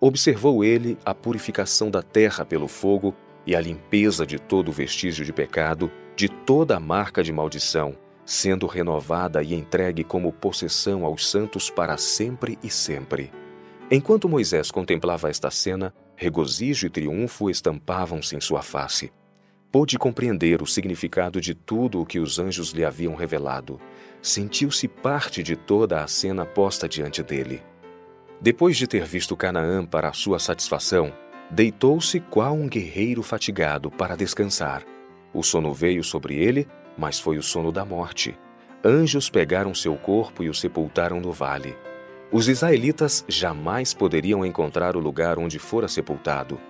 Observou 0.00 0.64
ele 0.64 0.98
a 1.04 1.14
purificação 1.14 1.90
da 1.90 2.02
terra 2.02 2.44
pelo 2.44 2.66
fogo 2.66 3.14
e 3.46 3.54
a 3.54 3.60
limpeza 3.60 4.26
de 4.26 4.38
todo 4.38 4.72
vestígio 4.72 5.24
de 5.24 5.32
pecado, 5.32 5.90
de 6.16 6.28
toda 6.28 6.76
a 6.76 6.80
marca 6.80 7.22
de 7.22 7.32
maldição, 7.32 7.96
sendo 8.24 8.66
renovada 8.66 9.42
e 9.42 9.54
entregue 9.54 10.04
como 10.04 10.32
possessão 10.32 11.04
aos 11.04 11.28
santos 11.28 11.70
para 11.70 11.96
sempre 11.96 12.58
e 12.62 12.70
sempre. 12.70 13.30
Enquanto 13.90 14.28
Moisés 14.28 14.70
contemplava 14.70 15.28
esta 15.28 15.50
cena, 15.50 15.94
regozijo 16.16 16.86
e 16.86 16.90
triunfo 16.90 17.50
estampavam-se 17.50 18.36
em 18.36 18.40
sua 18.40 18.62
face. 18.62 19.12
Pôde 19.72 19.98
compreender 19.98 20.60
o 20.60 20.66
significado 20.66 21.40
de 21.40 21.54
tudo 21.54 22.02
o 22.02 22.04
que 22.04 22.18
os 22.20 22.38
anjos 22.38 22.72
lhe 22.72 22.84
haviam 22.84 23.14
revelado. 23.14 23.80
Sentiu-se 24.20 24.86
parte 24.86 25.42
de 25.42 25.56
toda 25.56 26.04
a 26.04 26.06
cena 26.06 26.44
posta 26.44 26.86
diante 26.86 27.22
dele. 27.22 27.62
Depois 28.38 28.76
de 28.76 28.86
ter 28.86 29.06
visto 29.06 29.34
Canaã 29.34 29.86
para 29.86 30.12
sua 30.12 30.38
satisfação, 30.38 31.10
deitou-se 31.50 32.20
qual 32.20 32.52
um 32.52 32.68
guerreiro 32.68 33.22
fatigado 33.22 33.90
para 33.90 34.14
descansar. 34.14 34.84
O 35.32 35.42
sono 35.42 35.72
veio 35.72 36.04
sobre 36.04 36.36
ele, 36.36 36.68
mas 36.98 37.18
foi 37.18 37.38
o 37.38 37.42
sono 37.42 37.72
da 37.72 37.82
morte. 37.82 38.38
Anjos 38.84 39.30
pegaram 39.30 39.74
seu 39.74 39.96
corpo 39.96 40.42
e 40.42 40.50
o 40.50 40.54
sepultaram 40.54 41.18
no 41.18 41.32
vale. 41.32 41.74
Os 42.30 42.46
israelitas 42.46 43.24
jamais 43.26 43.94
poderiam 43.94 44.44
encontrar 44.44 44.96
o 44.96 45.00
lugar 45.00 45.38
onde 45.38 45.58
fora 45.58 45.88
sepultado. 45.88 46.60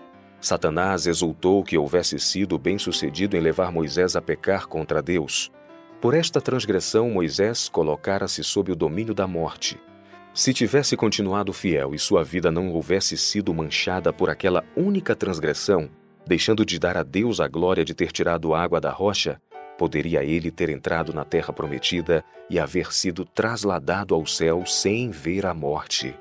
Satanás 0.43 1.07
exultou 1.07 1.63
que 1.63 1.79
houvesse 1.79 2.19
sido 2.19 2.59
bem-sucedido 2.59 3.37
em 3.37 3.41
levar 3.41 3.71
Moisés 3.71 4.17
a 4.17 4.21
pecar 4.21 4.67
contra 4.67 5.01
Deus. 5.01 5.53
Por 6.01 6.15
esta 6.15 6.41
transgressão, 6.41 7.09
Moisés 7.09 7.69
colocara-se 7.69 8.43
sob 8.43 8.73
o 8.73 8.77
domínio 8.77 9.15
da 9.15 9.25
morte. 9.25 9.81
Se 10.35 10.53
tivesse 10.53 10.97
continuado 10.97 11.53
fiel 11.53 11.95
e 11.95 11.99
sua 11.99 12.25
vida 12.25 12.51
não 12.51 12.73
houvesse 12.73 13.17
sido 13.17 13.55
manchada 13.55 14.13
por 14.13 14.29
aquela 14.29 14.65
única 14.77 15.15
transgressão, 15.15 15.89
deixando 16.27 16.67
de 16.67 16.77
dar 16.77 16.97
a 16.97 17.05
Deus 17.05 17.39
a 17.39 17.47
glória 17.47 17.85
de 17.85 17.95
ter 17.95 18.11
tirado 18.11 18.53
água 18.53 18.81
da 18.81 18.91
rocha, 18.91 19.41
poderia 19.79 20.25
ele 20.25 20.51
ter 20.51 20.71
entrado 20.71 21.13
na 21.13 21.25
terra 21.25 21.53
prometida 21.53 22.25
e 22.51 22.59
haver 22.59 22.93
sido 22.93 23.25
trasladado 23.25 24.13
ao 24.13 24.27
céu 24.27 24.67
sem 24.67 25.09
ver 25.09 25.47
a 25.47 25.55
morte. 25.55 26.17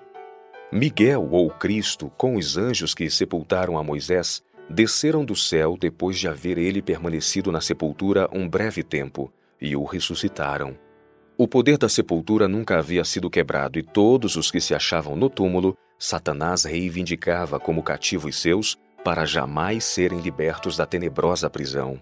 Miguel 0.73 1.27
ou 1.29 1.49
Cristo, 1.49 2.09
com 2.15 2.37
os 2.37 2.57
anjos 2.57 2.93
que 2.93 3.09
sepultaram 3.09 3.77
a 3.77 3.83
Moisés, 3.83 4.41
desceram 4.69 5.25
do 5.25 5.35
céu 5.35 5.75
depois 5.77 6.17
de 6.17 6.29
haver 6.29 6.57
ele 6.57 6.81
permanecido 6.81 7.51
na 7.51 7.59
sepultura 7.59 8.29
um 8.31 8.47
breve 8.47 8.81
tempo, 8.81 9.33
e 9.59 9.75
o 9.75 9.83
ressuscitaram. 9.83 10.77
O 11.37 11.45
poder 11.45 11.77
da 11.77 11.89
sepultura 11.89 12.47
nunca 12.47 12.79
havia 12.79 13.03
sido 13.03 13.29
quebrado 13.29 13.77
e 13.77 13.83
todos 13.83 14.37
os 14.37 14.49
que 14.49 14.61
se 14.61 14.73
achavam 14.73 15.13
no 15.17 15.29
túmulo, 15.29 15.75
Satanás 15.99 16.63
reivindicava 16.63 17.59
como 17.59 17.83
cativos 17.83 18.39
seus 18.39 18.77
para 19.03 19.25
jamais 19.25 19.83
serem 19.83 20.21
libertos 20.21 20.77
da 20.77 20.85
tenebrosa 20.85 21.49
prisão. 21.49 22.01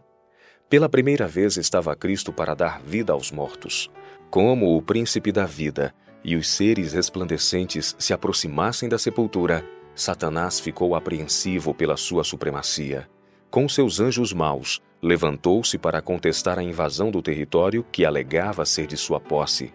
Pela 0.69 0.87
primeira 0.87 1.27
vez 1.27 1.57
estava 1.57 1.95
Cristo 1.95 2.31
para 2.31 2.53
dar 2.53 2.79
vida 2.81 3.13
aos 3.13 3.31
mortos. 3.31 3.89
Como 4.29 4.77
o 4.77 4.81
príncipe 4.81 5.31
da 5.31 5.45
vida 5.47 5.91
e 6.23 6.35
os 6.35 6.49
seres 6.49 6.93
resplandecentes 6.93 7.95
se 7.97 8.13
aproximassem 8.13 8.89
da 8.89 8.97
sepultura, 8.97 9.65
Satanás 9.95 10.59
ficou 10.59 10.95
apreensivo 10.95 11.73
pela 11.73 11.97
sua 11.97 12.23
supremacia. 12.23 13.09
Com 13.49 13.67
seus 13.67 13.99
anjos 13.99 14.31
maus, 14.31 14.81
levantou-se 15.01 15.77
para 15.77 16.01
contestar 16.01 16.59
a 16.59 16.63
invasão 16.63 17.09
do 17.09 17.21
território 17.21 17.85
que 17.91 18.05
alegava 18.05 18.65
ser 18.65 18.85
de 18.85 18.95
sua 18.95 19.19
posse. 19.19 19.73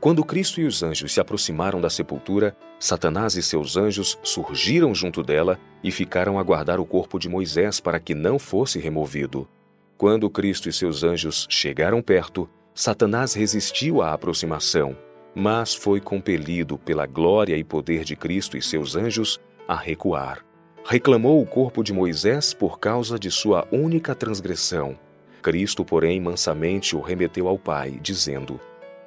Quando 0.00 0.24
Cristo 0.24 0.60
e 0.60 0.64
os 0.64 0.82
anjos 0.82 1.12
se 1.12 1.20
aproximaram 1.20 1.80
da 1.80 1.90
sepultura, 1.90 2.56
Satanás 2.78 3.34
e 3.34 3.42
seus 3.42 3.76
anjos 3.76 4.16
surgiram 4.22 4.94
junto 4.94 5.24
dela 5.24 5.58
e 5.82 5.90
ficaram 5.90 6.38
a 6.38 6.42
guardar 6.42 6.78
o 6.78 6.86
corpo 6.86 7.18
de 7.18 7.28
Moisés 7.28 7.80
para 7.80 7.98
que 7.98 8.14
não 8.14 8.38
fosse 8.38 8.78
removido. 8.78 9.48
Quando 9.96 10.30
Cristo 10.30 10.68
e 10.68 10.72
seus 10.72 11.02
anjos 11.02 11.48
chegaram 11.50 12.00
perto, 12.00 12.48
Satanás 12.72 13.34
resistiu 13.34 14.00
à 14.00 14.12
aproximação, 14.12 14.96
mas 15.38 15.72
foi 15.72 16.00
compelido 16.00 16.76
pela 16.76 17.06
glória 17.06 17.56
e 17.56 17.62
poder 17.62 18.02
de 18.02 18.16
Cristo 18.16 18.56
e 18.56 18.62
seus 18.62 18.96
anjos 18.96 19.40
a 19.68 19.76
recuar. 19.76 20.44
Reclamou 20.84 21.40
o 21.40 21.46
corpo 21.46 21.84
de 21.84 21.92
Moisés 21.92 22.52
por 22.52 22.80
causa 22.80 23.16
de 23.16 23.30
sua 23.30 23.64
única 23.70 24.16
transgressão. 24.16 24.98
Cristo, 25.40 25.84
porém, 25.84 26.20
mansamente 26.20 26.96
o 26.96 27.00
remeteu 27.00 27.46
ao 27.46 27.56
Pai, 27.56 28.00
dizendo: 28.02 28.58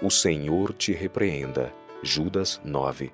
O 0.01 0.09
Senhor 0.09 0.71
te 0.71 0.93
repreenda. 0.93 1.73
Judas 2.01 2.61
9. 2.63 3.11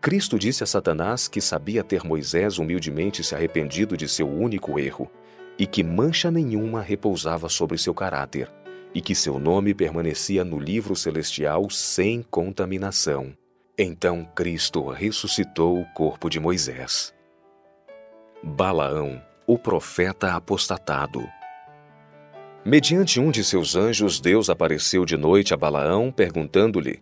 Cristo 0.00 0.38
disse 0.38 0.64
a 0.64 0.66
Satanás 0.66 1.28
que 1.28 1.42
sabia 1.42 1.84
ter 1.84 2.02
Moisés 2.02 2.58
humildemente 2.58 3.22
se 3.22 3.34
arrependido 3.34 3.94
de 3.94 4.08
seu 4.08 4.26
único 4.26 4.78
erro 4.78 5.10
e 5.58 5.66
que 5.66 5.84
mancha 5.84 6.30
nenhuma 6.30 6.80
repousava 6.80 7.50
sobre 7.50 7.76
seu 7.76 7.92
caráter, 7.92 8.50
e 8.94 9.00
que 9.00 9.14
seu 9.14 9.38
nome 9.38 9.74
permanecia 9.74 10.44
no 10.44 10.58
livro 10.58 10.96
celestial 10.96 11.68
sem 11.70 12.22
contaminação. 12.22 13.32
Então 13.76 14.24
Cristo 14.34 14.88
ressuscitou 14.88 15.80
o 15.80 15.86
corpo 15.94 16.28
de 16.28 16.40
Moisés. 16.40 17.14
Balaão, 18.42 19.22
o 19.46 19.58
profeta 19.58 20.34
apostatado. 20.34 21.26
Mediante 22.64 23.20
um 23.20 23.30
de 23.30 23.42
seus 23.44 23.76
anjos, 23.76 24.20
Deus 24.20 24.50
apareceu 24.50 25.04
de 25.04 25.16
noite 25.16 25.54
a 25.54 25.56
Balaão, 25.56 26.10
perguntando-lhe: 26.10 27.00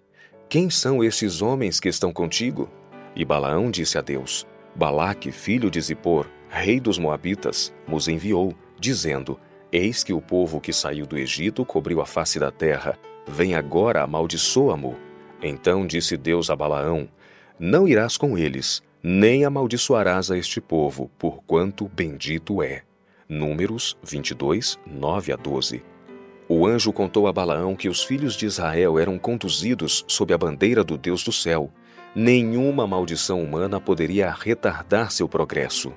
Quem 0.48 0.70
são 0.70 1.02
esses 1.02 1.42
homens 1.42 1.80
que 1.80 1.88
estão 1.88 2.12
contigo? 2.12 2.70
E 3.14 3.24
Balaão 3.24 3.70
disse 3.70 3.96
a 3.98 4.00
Deus: 4.00 4.46
Balaque, 4.74 5.32
filho 5.32 5.70
de 5.70 5.80
Zippor, 5.80 6.26
rei 6.48 6.78
dos 6.78 6.98
Moabitas, 6.98 7.72
nos 7.88 8.06
enviou, 8.06 8.54
dizendo: 8.78 9.40
Eis 9.78 10.02
que 10.02 10.14
o 10.14 10.22
povo 10.22 10.58
que 10.58 10.72
saiu 10.72 11.04
do 11.04 11.18
Egito 11.18 11.62
cobriu 11.62 12.00
a 12.00 12.06
face 12.06 12.40
da 12.40 12.50
terra. 12.50 12.98
Vem 13.28 13.54
agora, 13.54 14.02
amaldiçoa-mo. 14.04 14.96
Então 15.42 15.86
disse 15.86 16.16
Deus 16.16 16.48
a 16.48 16.56
Balaão: 16.56 17.06
Não 17.58 17.86
irás 17.86 18.16
com 18.16 18.38
eles, 18.38 18.82
nem 19.02 19.44
amaldiçoarás 19.44 20.30
a 20.30 20.38
este 20.38 20.62
povo, 20.62 21.10
porquanto 21.18 21.90
bendito 21.94 22.62
é. 22.62 22.84
Números 23.28 23.98
22, 24.02 24.78
9 24.86 25.32
a 25.34 25.36
12. 25.36 25.84
O 26.48 26.66
anjo 26.66 26.90
contou 26.90 27.28
a 27.28 27.32
Balaão 27.32 27.76
que 27.76 27.90
os 27.90 28.02
filhos 28.02 28.34
de 28.34 28.46
Israel 28.46 28.98
eram 28.98 29.18
conduzidos 29.18 30.06
sob 30.08 30.32
a 30.32 30.38
bandeira 30.38 30.82
do 30.82 30.96
Deus 30.96 31.22
do 31.22 31.32
céu. 31.32 31.70
Nenhuma 32.14 32.86
maldição 32.86 33.42
humana 33.42 33.78
poderia 33.78 34.30
retardar 34.30 35.12
seu 35.12 35.28
progresso. 35.28 35.92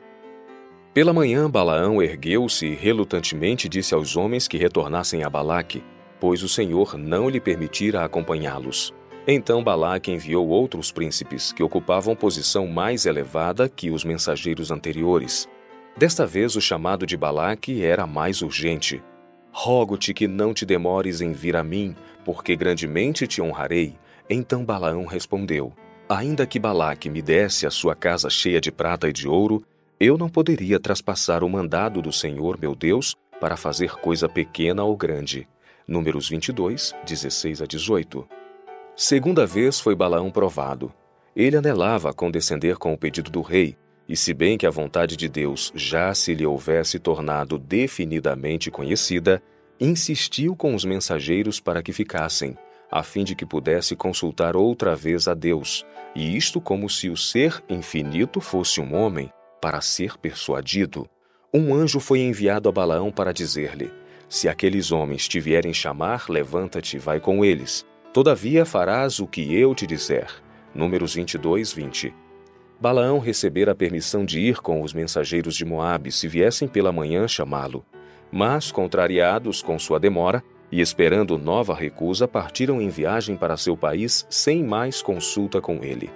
Pela 1.00 1.13
manhã, 1.13 1.50
Balaão 1.50 2.03
ergueu-se 2.03 2.65
e 2.65 2.75
relutantemente 2.75 3.70
disse 3.70 3.94
aos 3.94 4.18
homens 4.18 4.50
que 4.50 4.58
retornassem 4.58 5.24
a 5.24 5.29
Balaque, 5.29 5.82
pois 6.20 6.44
o 6.44 6.50
Senhor 6.50 6.98
não 6.98 7.29
lhe 7.29 7.39
permitira 7.39 8.03
acompanhá-los. 8.03 8.94
Então 9.25 9.63
Balaque 9.63 10.12
enviou 10.12 10.50
outros 10.50 10.91
príncipes, 10.91 11.53
que 11.53 11.63
ocupavam 11.63 12.18
posição 12.18 12.68
mais 12.68 13.06
elevada 13.06 13.70
que 13.70 13.89
os 13.89 14.03
mensageiros 14.03 14.72
anteriores. 14.72 15.48
Desta 15.96 16.27
vez, 16.27 16.58
o 16.58 16.62
chamado 16.62 17.06
de 17.06 17.15
Balaque 17.15 17.82
era 17.82 18.06
mais 18.06 18.41
urgente. 18.41 19.01
Rogo-te 19.53 20.13
que 20.13 20.27
não 20.27 20.53
te 20.53 20.65
demores 20.65 21.22
em 21.22 21.32
vir 21.32 21.56
a 21.56 21.63
mim, 21.63 21.96
porque 22.25 22.58
grandemente 22.58 23.25
te 23.25 23.41
honrarei. 23.41 23.96
Então 24.29 24.65
Balaão 24.65 25.06
respondeu: 25.06 25.72
Ainda 26.10 26.46
que 26.46 26.60
Balaque 26.60 27.10
me 27.10 27.22
desse 27.22 27.65
a 27.65 27.72
sua 27.72 27.96
casa 27.96 28.29
cheia 28.29 28.60
de 28.60 28.70
prata 28.70 29.08
e 29.08 29.13
de 29.13 29.29
ouro, 29.29 29.63
eu 30.00 30.18
não 30.18 30.29
poderia 30.29 30.79
traspassar 30.79 31.44
o 31.44 31.50
mandado 31.50 32.01
do 32.01 32.12
Senhor 32.12 32.58
meu 32.58 32.74
Deus 32.74 33.15
para 33.41 33.58
fazer 33.58 33.96
coisa 33.96 34.29
pequena 34.29 34.82
ou 34.84 34.96
grande. 34.96 35.46
Números 35.86 36.29
22, 36.29 36.96
16 37.06 37.62
a 37.62 37.65
18. 37.65 38.25
Segunda 38.96 39.46
vez 39.46 39.79
foi 39.79 39.96
Balaão 39.96 40.32
provado. 40.32 40.94
Ele 41.36 41.58
anelava 41.58 42.13
condescender 42.13 42.77
com 42.77 42.94
o 42.94 42.98
pedido 42.98 43.29
do 43.29 43.41
rei, 43.41 43.75
e 44.08 44.15
se 44.15 44.34
bem 44.34 44.58
que 44.58 44.65
a 44.65 44.72
vontade 44.72 45.18
de 45.18 45.27
Deus 45.27 45.72
já 45.75 46.13
se 46.13 46.34
lhe 46.34 46.46
houvesse 46.46 46.98
tornado 46.98 47.58
definidamente 47.58 48.72
conhecida, 48.72 49.44
insistiu 49.79 50.56
com 50.56 50.75
os 50.75 50.86
mensageiros 50.86 51.60
para 51.60 51.84
que 51.84 51.91
ficassem, 51.91 52.58
a 52.89 53.03
fim 53.03 53.24
de 53.24 53.36
que 53.36 53.46
pudesse 53.46 53.96
consultar 53.96 54.56
outra 54.56 54.96
vez 54.96 55.27
a 55.27 55.34
Deus, 55.34 55.86
e 56.15 56.36
isto 56.36 56.60
como 56.62 56.89
se 56.89 57.10
o 57.10 57.18
ser 57.18 57.62
infinito 57.70 58.41
fosse 58.41 58.82
um 58.82 58.96
homem, 58.96 59.32
para 59.59 59.81
ser 59.81 60.17
persuadido. 60.17 61.07
Um 61.53 61.73
anjo 61.73 61.99
foi 61.99 62.19
enviado 62.19 62.69
a 62.69 62.71
Balaão 62.71 63.11
para 63.11 63.33
dizer-lhe: 63.33 63.91
Se 64.27 64.47
aqueles 64.47 64.91
homens 64.91 65.27
te 65.27 65.39
vierem 65.39 65.73
chamar, 65.73 66.25
levanta-te 66.29 66.97
e 66.97 66.99
vai 66.99 67.19
com 67.19 67.43
eles. 67.43 67.85
Todavia 68.13 68.65
farás 68.65 69.19
o 69.19 69.27
que 69.27 69.53
eu 69.53 69.73
te 69.73 69.85
disser. 69.85 70.27
Números 70.73 71.15
22, 71.15 71.73
20. 71.73 72.13
Balaão 72.79 73.19
recebera 73.19 73.73
a 73.73 73.75
permissão 73.75 74.23
de 74.23 74.39
ir 74.39 74.61
com 74.61 74.81
os 74.81 74.93
mensageiros 74.93 75.55
de 75.55 75.65
Moabe 75.65 76.11
se 76.11 76.27
viessem 76.27 76.67
pela 76.67 76.91
manhã 76.91 77.27
chamá-lo. 77.27 77.85
Mas, 78.31 78.71
contrariados 78.71 79.61
com 79.61 79.77
sua 79.77 79.99
demora, 79.99 80.43
e 80.71 80.79
esperando 80.79 81.37
nova 81.37 81.73
recusa, 81.73 82.27
partiram 82.27 82.81
em 82.81 82.89
viagem 82.89 83.35
para 83.35 83.57
seu 83.57 83.75
país 83.75 84.25
sem 84.29 84.63
mais 84.63 85.01
consulta 85.01 85.59
com 85.59 85.83
ele. 85.83 86.09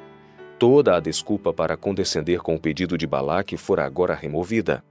Toda 0.64 0.96
a 0.96 1.00
desculpa 1.02 1.52
para 1.52 1.76
condescender 1.76 2.40
com 2.40 2.56
o 2.56 2.60
pedido 2.60 2.98
de 2.98 3.06
Balaque 3.06 3.58
fora 3.58 3.84
agora 3.84 4.16
removida. 4.16 4.82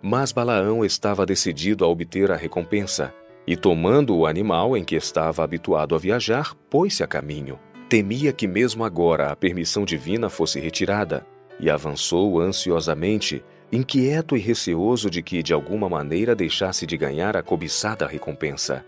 Mas 0.00 0.32
Balaão 0.32 0.82
estava 0.82 1.26
decidido 1.26 1.84
a 1.84 1.88
obter 1.88 2.32
a 2.32 2.36
recompensa, 2.36 3.12
e 3.46 3.54
tomando 3.54 4.16
o 4.16 4.24
animal 4.24 4.74
em 4.78 4.82
que 4.82 4.94
estava 4.94 5.44
habituado 5.44 5.94
a 5.94 5.98
viajar, 5.98 6.54
pôs-se 6.70 7.04
a 7.04 7.06
caminho. 7.06 7.58
Temia 7.86 8.32
que 8.32 8.48
mesmo 8.48 8.82
agora 8.82 9.30
a 9.30 9.36
permissão 9.36 9.84
divina 9.84 10.30
fosse 10.30 10.58
retirada, 10.58 11.26
e 11.58 11.68
avançou 11.68 12.40
ansiosamente, 12.40 13.44
inquieto 13.70 14.38
e 14.38 14.40
receoso 14.40 15.10
de 15.10 15.22
que 15.22 15.42
de 15.42 15.52
alguma 15.52 15.86
maneira 15.86 16.34
deixasse 16.34 16.86
de 16.86 16.96
ganhar 16.96 17.36
a 17.36 17.42
cobiçada 17.42 18.06
recompensa. 18.06 18.86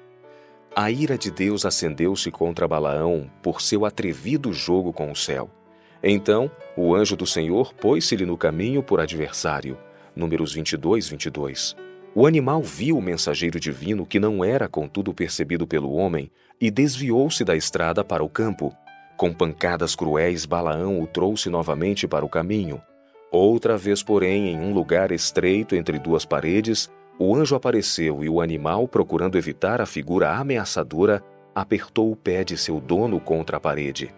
A 0.74 0.90
ira 0.90 1.18
de 1.18 1.30
Deus 1.30 1.66
acendeu-se 1.66 2.30
contra 2.30 2.66
Balaão 2.66 3.30
por 3.42 3.60
seu 3.60 3.84
atrevido 3.84 4.50
jogo 4.50 4.94
com 4.94 5.12
o 5.12 5.14
céu. 5.14 5.50
Então, 6.02 6.50
o 6.76 6.94
anjo 6.94 7.16
do 7.16 7.26
Senhor 7.26 7.72
pôs-se-lhe 7.74 8.26
no 8.26 8.36
caminho 8.36 8.82
por 8.82 9.00
adversário. 9.00 9.78
Números 10.16 10.52
22, 10.52 11.08
22. 11.08 11.76
O 12.14 12.26
animal 12.26 12.62
viu 12.62 12.98
o 12.98 13.02
mensageiro 13.02 13.58
divino 13.58 14.04
que 14.04 14.20
não 14.20 14.44
era 14.44 14.68
contudo 14.68 15.14
percebido 15.14 15.66
pelo 15.66 15.92
homem 15.92 16.30
e 16.60 16.70
desviou-se 16.70 17.44
da 17.44 17.56
estrada 17.56 18.04
para 18.04 18.22
o 18.22 18.28
campo. 18.28 18.74
Com 19.16 19.32
pancadas 19.32 19.94
cruéis, 19.94 20.44
Balaão 20.44 21.00
o 21.00 21.06
trouxe 21.06 21.48
novamente 21.48 22.06
para 22.08 22.24
o 22.24 22.28
caminho. 22.28 22.82
Outra 23.30 23.78
vez, 23.78 24.02
porém, 24.02 24.48
em 24.48 24.58
um 24.58 24.74
lugar 24.74 25.10
estreito 25.10 25.74
entre 25.74 25.98
duas 25.98 26.24
paredes, 26.24 26.90
o 27.18 27.34
anjo 27.34 27.54
apareceu 27.54 28.22
e 28.22 28.28
o 28.28 28.40
animal, 28.40 28.86
procurando 28.86 29.38
evitar 29.38 29.80
a 29.80 29.86
figura 29.86 30.32
ameaçadora, 30.32 31.22
apertou 31.54 32.10
o 32.10 32.16
pé 32.16 32.44
de 32.44 32.58
seu 32.58 32.80
dono 32.80 33.20
contra 33.20 33.56
a 33.56 33.60
parede. 33.60 34.12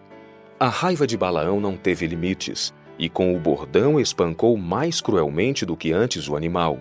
A 0.57 0.69
raiva 0.69 1.05
de 1.05 1.17
Balaão 1.17 1.59
não 1.59 1.75
teve 1.75 2.07
limites, 2.07 2.73
e 2.97 3.09
com 3.09 3.35
o 3.35 3.39
bordão 3.39 3.99
espancou 3.99 4.55
mais 4.55 5.01
cruelmente 5.01 5.65
do 5.65 5.75
que 5.75 5.91
antes 5.91 6.29
o 6.29 6.35
animal. 6.35 6.79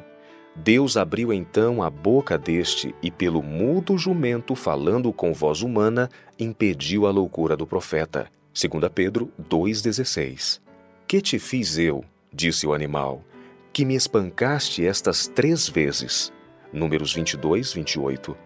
Deus 0.55 0.97
abriu 0.97 1.33
então 1.33 1.83
a 1.83 1.91
boca 1.91 2.39
deste 2.39 2.95
e, 3.03 3.11
pelo 3.11 3.43
mudo 3.43 3.99
jumento 3.99 4.55
falando 4.55 5.13
com 5.13 5.33
voz 5.33 5.63
humana, 5.63 6.09
impediu 6.39 7.05
a 7.05 7.11
loucura 7.11 7.57
do 7.57 7.67
profeta. 7.67 8.29
2 8.55 8.89
Pedro 8.95 9.33
2,16 9.51 10.61
Que 11.09 11.21
te 11.21 11.41
fiz 11.41 11.77
eu? 11.77 12.05
disse 12.33 12.69
o 12.69 12.73
animal 12.73 13.25
que 13.73 13.85
me 13.85 13.97
espancaste 13.97 14.87
estas 14.87 15.27
três 15.27 15.69
vezes. 15.69 16.33
Números 16.73 17.13
22, 17.13 17.73
28. 17.73 18.44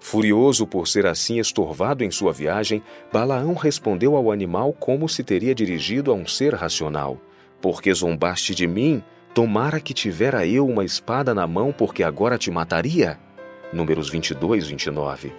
Furioso 0.00 0.66
por 0.66 0.86
ser 0.86 1.06
assim 1.06 1.38
estorvado 1.38 2.04
em 2.04 2.10
sua 2.10 2.32
viagem, 2.32 2.82
Balaão 3.12 3.54
respondeu 3.54 4.16
ao 4.16 4.30
animal 4.30 4.72
como 4.72 5.08
se 5.08 5.24
teria 5.24 5.54
dirigido 5.54 6.12
a 6.12 6.14
um 6.14 6.26
ser 6.26 6.54
racional. 6.54 7.18
Porque 7.60 7.92
zombaste 7.92 8.54
de 8.54 8.66
mim, 8.66 9.02
tomara 9.34 9.80
que 9.80 9.92
tivera 9.92 10.46
eu 10.46 10.66
uma 10.66 10.84
espada 10.84 11.34
na 11.34 11.46
mão, 11.46 11.72
porque 11.72 12.02
agora 12.02 12.38
te 12.38 12.50
mataria. 12.50 13.18
Números 13.72 14.08
22, 14.08 14.68
29. 14.68 15.32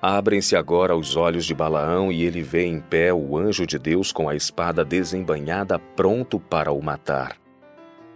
Abrem-se 0.00 0.54
agora 0.54 0.96
os 0.96 1.16
olhos 1.16 1.44
de 1.44 1.52
Balaão 1.52 2.12
e 2.12 2.22
ele 2.22 2.40
vê 2.40 2.64
em 2.64 2.78
pé 2.78 3.12
o 3.12 3.36
anjo 3.36 3.66
de 3.66 3.78
Deus 3.80 4.12
com 4.12 4.28
a 4.28 4.36
espada 4.36 4.84
desembanhada 4.84 5.76
pronto 5.78 6.38
para 6.38 6.70
o 6.70 6.80
matar. 6.80 7.36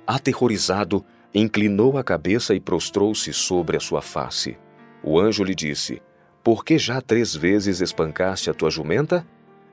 Aterrorizado, 0.07 1.05
inclinou 1.35 1.99
a 1.99 2.05
cabeça 2.05 2.55
e 2.55 2.61
prostrou-se 2.61 3.33
sobre 3.33 3.77
a 3.77 3.81
sua 3.81 4.01
face. 4.01 4.57
O 5.03 5.19
anjo 5.19 5.43
lhe 5.43 5.55
disse: 5.55 6.01
Por 6.43 6.65
que 6.65 6.79
já 6.79 7.01
três 7.01 7.35
vezes 7.35 7.81
espancaste 7.81 8.51
a 8.51 8.55
tua 8.55 8.71
jumenta? 8.71 9.27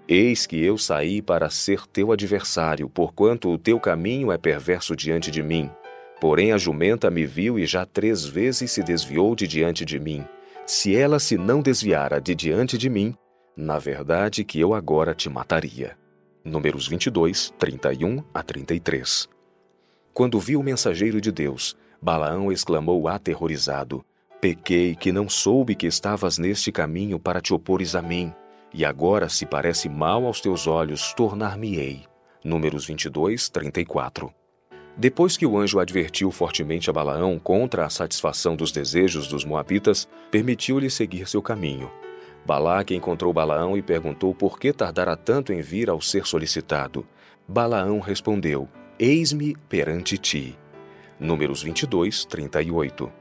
Eis 0.08 0.48
que 0.48 0.64
eu 0.64 0.78
saí 0.78 1.22
para 1.22 1.50
ser 1.52 1.86
teu 1.86 2.12
adversário, 2.12 2.90
porquanto 2.90 3.50
o 3.50 3.58
teu 3.58 3.80
caminho 3.80 4.32
é 4.32 4.38
perverso 4.38 4.96
diante 4.96 5.30
de 5.30 5.44
mim. 5.44 5.70
Porém 6.20 6.52
a 6.52 6.58
jumenta 6.58 7.12
me 7.12 7.26
viu 7.26 7.60
e 7.60 7.66
já 7.66 7.86
três 7.86 8.26
vezes 8.26 8.72
se 8.72 8.84
desviou 8.84 9.36
de 9.36 9.48
diante 9.48 9.86
de 9.86 10.00
mim. 10.00 10.26
Se 10.66 10.96
ela 10.96 11.20
se 11.20 11.38
não 11.38 11.62
desviara 11.62 12.20
de 12.20 12.34
diante 12.36 12.78
de 12.78 12.90
mim, 12.90 13.16
na 13.56 13.78
verdade 13.78 14.44
que 14.44 14.60
eu 14.60 14.74
agora 14.74 15.14
te 15.14 15.30
mataria. 15.30 15.98
Números 16.44 16.88
22, 16.88 17.54
31 17.58 18.24
a 18.34 18.42
33. 18.42 19.30
Quando 20.14 20.40
viu 20.40 20.60
o 20.60 20.64
mensageiro 20.64 21.22
de 21.22 21.32
Deus, 21.32 21.78
Balaão 22.02 22.52
exclamou 22.52 23.08
aterrorizado: 23.08 24.04
Pequei 24.42 24.96
que 24.96 25.12
não 25.12 25.28
soube 25.28 25.76
que 25.76 25.86
estavas 25.86 26.38
neste 26.38 26.72
caminho 26.72 27.20
para 27.20 27.42
te 27.42 27.54
opores 27.54 27.94
a 27.94 28.02
mim, 28.02 28.34
e 28.74 28.86
agora, 28.86 29.28
se 29.28 29.46
parece 29.46 29.90
mal 29.90 30.26
aos 30.26 30.40
teus 30.40 30.66
olhos, 30.66 31.14
tornar-me-ei. 31.14 32.04
Números 32.42 32.86
22, 32.86 33.50
34. 33.50 34.34
Depois 34.96 35.36
que 35.36 35.46
o 35.46 35.58
anjo 35.58 35.78
advertiu 35.78 36.32
fortemente 36.32 36.90
a 36.90 36.94
Balaão 36.94 37.38
contra 37.38 37.86
a 37.86 37.90
satisfação 37.90 38.56
dos 38.56 38.72
desejos 38.72 39.28
dos 39.28 39.44
moabitas, 39.44 40.08
permitiu-lhe 40.32 40.90
seguir 40.90 41.28
seu 41.28 41.42
caminho. 41.42 41.92
Balaque 42.46 42.96
encontrou 42.96 43.34
Balaão 43.34 43.76
e 43.76 43.82
perguntou 43.82 44.34
por 44.34 44.58
que 44.58 44.72
tardara 44.72 45.18
tanto 45.18 45.52
em 45.52 45.60
vir 45.60 45.90
ao 45.90 46.00
ser 46.00 46.26
solicitado. 46.26 47.06
Balaão 47.46 48.00
respondeu: 48.00 48.70
Eis-me 48.98 49.54
perante 49.68 50.18
ti. 50.18 50.58
Números 51.20 51.62
22, 51.62 52.24
38. 52.24 53.19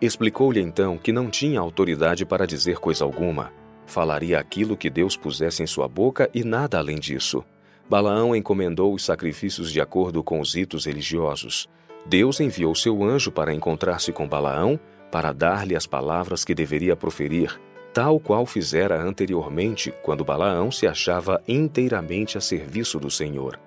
Explicou-lhe 0.00 0.60
então 0.60 0.96
que 0.96 1.10
não 1.10 1.28
tinha 1.28 1.58
autoridade 1.58 2.24
para 2.24 2.46
dizer 2.46 2.78
coisa 2.78 3.04
alguma. 3.04 3.52
Falaria 3.84 4.38
aquilo 4.38 4.76
que 4.76 4.88
Deus 4.88 5.16
pusesse 5.16 5.62
em 5.62 5.66
sua 5.66 5.88
boca 5.88 6.30
e 6.32 6.44
nada 6.44 6.78
além 6.78 7.00
disso. 7.00 7.44
Balaão 7.90 8.36
encomendou 8.36 8.94
os 8.94 9.04
sacrifícios 9.04 9.72
de 9.72 9.80
acordo 9.80 10.22
com 10.22 10.40
os 10.40 10.54
ritos 10.54 10.84
religiosos. 10.84 11.68
Deus 12.06 12.38
enviou 12.38 12.74
seu 12.76 13.02
anjo 13.02 13.32
para 13.32 13.52
encontrar-se 13.52 14.12
com 14.12 14.28
Balaão, 14.28 14.78
para 15.10 15.32
dar-lhe 15.32 15.74
as 15.74 15.86
palavras 15.86 16.44
que 16.44 16.54
deveria 16.54 16.94
proferir, 16.94 17.58
tal 17.92 18.20
qual 18.20 18.46
fizera 18.46 19.02
anteriormente, 19.02 19.92
quando 20.02 20.24
Balaão 20.24 20.70
se 20.70 20.86
achava 20.86 21.42
inteiramente 21.48 22.38
a 22.38 22.40
serviço 22.40 23.00
do 23.00 23.10
Senhor. 23.10 23.58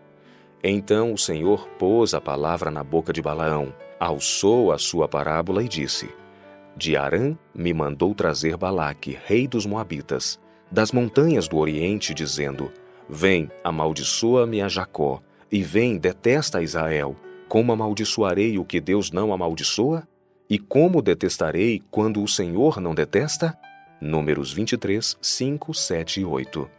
Então 0.64 1.12
o 1.12 1.18
Senhor 1.18 1.68
pôs 1.80 2.14
a 2.14 2.22
palavra 2.22 2.72
na 2.72 2.84
boca 2.84 3.12
de 3.12 3.22
Balaão, 3.22 3.74
alçou 4.00 4.72
a 4.72 4.78
sua 4.78 5.08
parábola 5.08 5.64
e 5.64 5.68
disse: 5.68 6.21
De 6.76 6.96
Arã 6.96 7.38
me 7.54 7.74
mandou 7.74 8.14
trazer 8.16 8.58
Balaque, 8.58 9.18
rei 9.26 9.48
dos 9.48 9.66
Moabitas, 9.66 10.40
das 10.72 10.92
montanhas 10.92 11.48
do 11.48 11.58
Oriente, 11.58 12.14
dizendo: 12.14 12.72
Vem, 13.10 13.50
amaldiçoa-me 13.64 14.62
a 14.62 14.68
Jacó, 14.68 15.22
e 15.52 15.62
vem, 15.62 15.98
detesta 15.98 16.60
a 16.60 16.64
Israel. 16.64 17.16
Como 17.48 17.74
amaldiçoarei 17.74 18.58
o 18.58 18.64
que 18.64 18.80
Deus 18.80 19.12
não 19.12 19.34
amaldiçoa? 19.34 20.08
E 20.50 20.58
como 20.58 21.02
detestarei 21.02 21.82
quando 21.92 22.24
o 22.24 22.28
Senhor 22.28 22.80
não 22.80 22.96
detesta? 22.96 23.58
Números 24.00 24.54
23, 24.54 25.18
5, 25.22 25.74
7 25.74 26.22
e 26.22 26.26
8. 26.26 26.70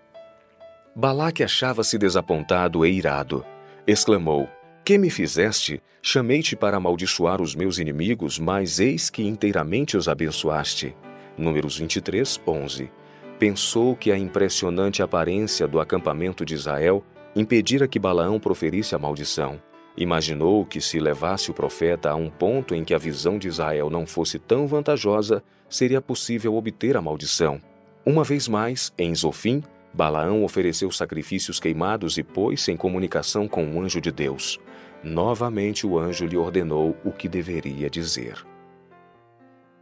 Balaque 0.96 1.42
achava-se 1.42 1.98
desapontado 1.98 2.84
e 2.84 2.90
irado 2.90 3.44
exclamou: 3.86 4.48
Que 4.84 4.98
me 4.98 5.10
fizeste? 5.10 5.80
Chamei-te 6.02 6.56
para 6.56 6.76
amaldiçoar 6.76 7.40
os 7.40 7.54
meus 7.54 7.78
inimigos, 7.78 8.40
mas 8.40 8.80
eis 8.80 9.08
que 9.08 9.22
inteiramente 9.22 9.96
os 9.96 10.08
abençoaste. 10.08 10.96
Números 11.38 11.78
23, 11.78 12.40
11. 12.44 12.90
Pensou 13.38 13.94
que 13.94 14.10
a 14.10 14.18
impressionante 14.18 15.00
aparência 15.00 15.68
do 15.68 15.78
acampamento 15.78 16.44
de 16.44 16.54
Israel 16.54 17.04
impedira 17.36 17.86
que 17.86 18.00
Balaão 18.00 18.40
proferisse 18.40 18.92
a 18.92 18.98
maldição. 18.98 19.62
Imaginou 19.96 20.66
que 20.66 20.80
se 20.80 20.98
levasse 20.98 21.48
o 21.48 21.54
profeta 21.54 22.10
a 22.10 22.16
um 22.16 22.28
ponto 22.28 22.74
em 22.74 22.82
que 22.82 22.92
a 22.92 22.98
visão 22.98 23.38
de 23.38 23.46
Israel 23.46 23.88
não 23.88 24.04
fosse 24.04 24.36
tão 24.36 24.66
vantajosa, 24.66 25.44
seria 25.68 26.00
possível 26.00 26.56
obter 26.56 26.96
a 26.96 27.00
maldição. 27.00 27.60
Uma 28.04 28.24
vez 28.24 28.48
mais, 28.48 28.92
em 28.98 29.14
Zofim, 29.14 29.62
Balaão 29.94 30.42
ofereceu 30.42 30.90
sacrifícios 30.90 31.60
queimados 31.60 32.18
e 32.18 32.24
pôs-se 32.24 32.72
em 32.72 32.76
comunicação 32.76 33.46
com 33.46 33.64
o 33.64 33.80
anjo 33.80 34.00
de 34.00 34.10
Deus. 34.10 34.58
Novamente 35.02 35.86
o 35.86 35.98
anjo 35.98 36.26
lhe 36.26 36.36
ordenou 36.36 36.96
o 37.04 37.10
que 37.10 37.28
deveria 37.28 37.90
dizer. 37.90 38.44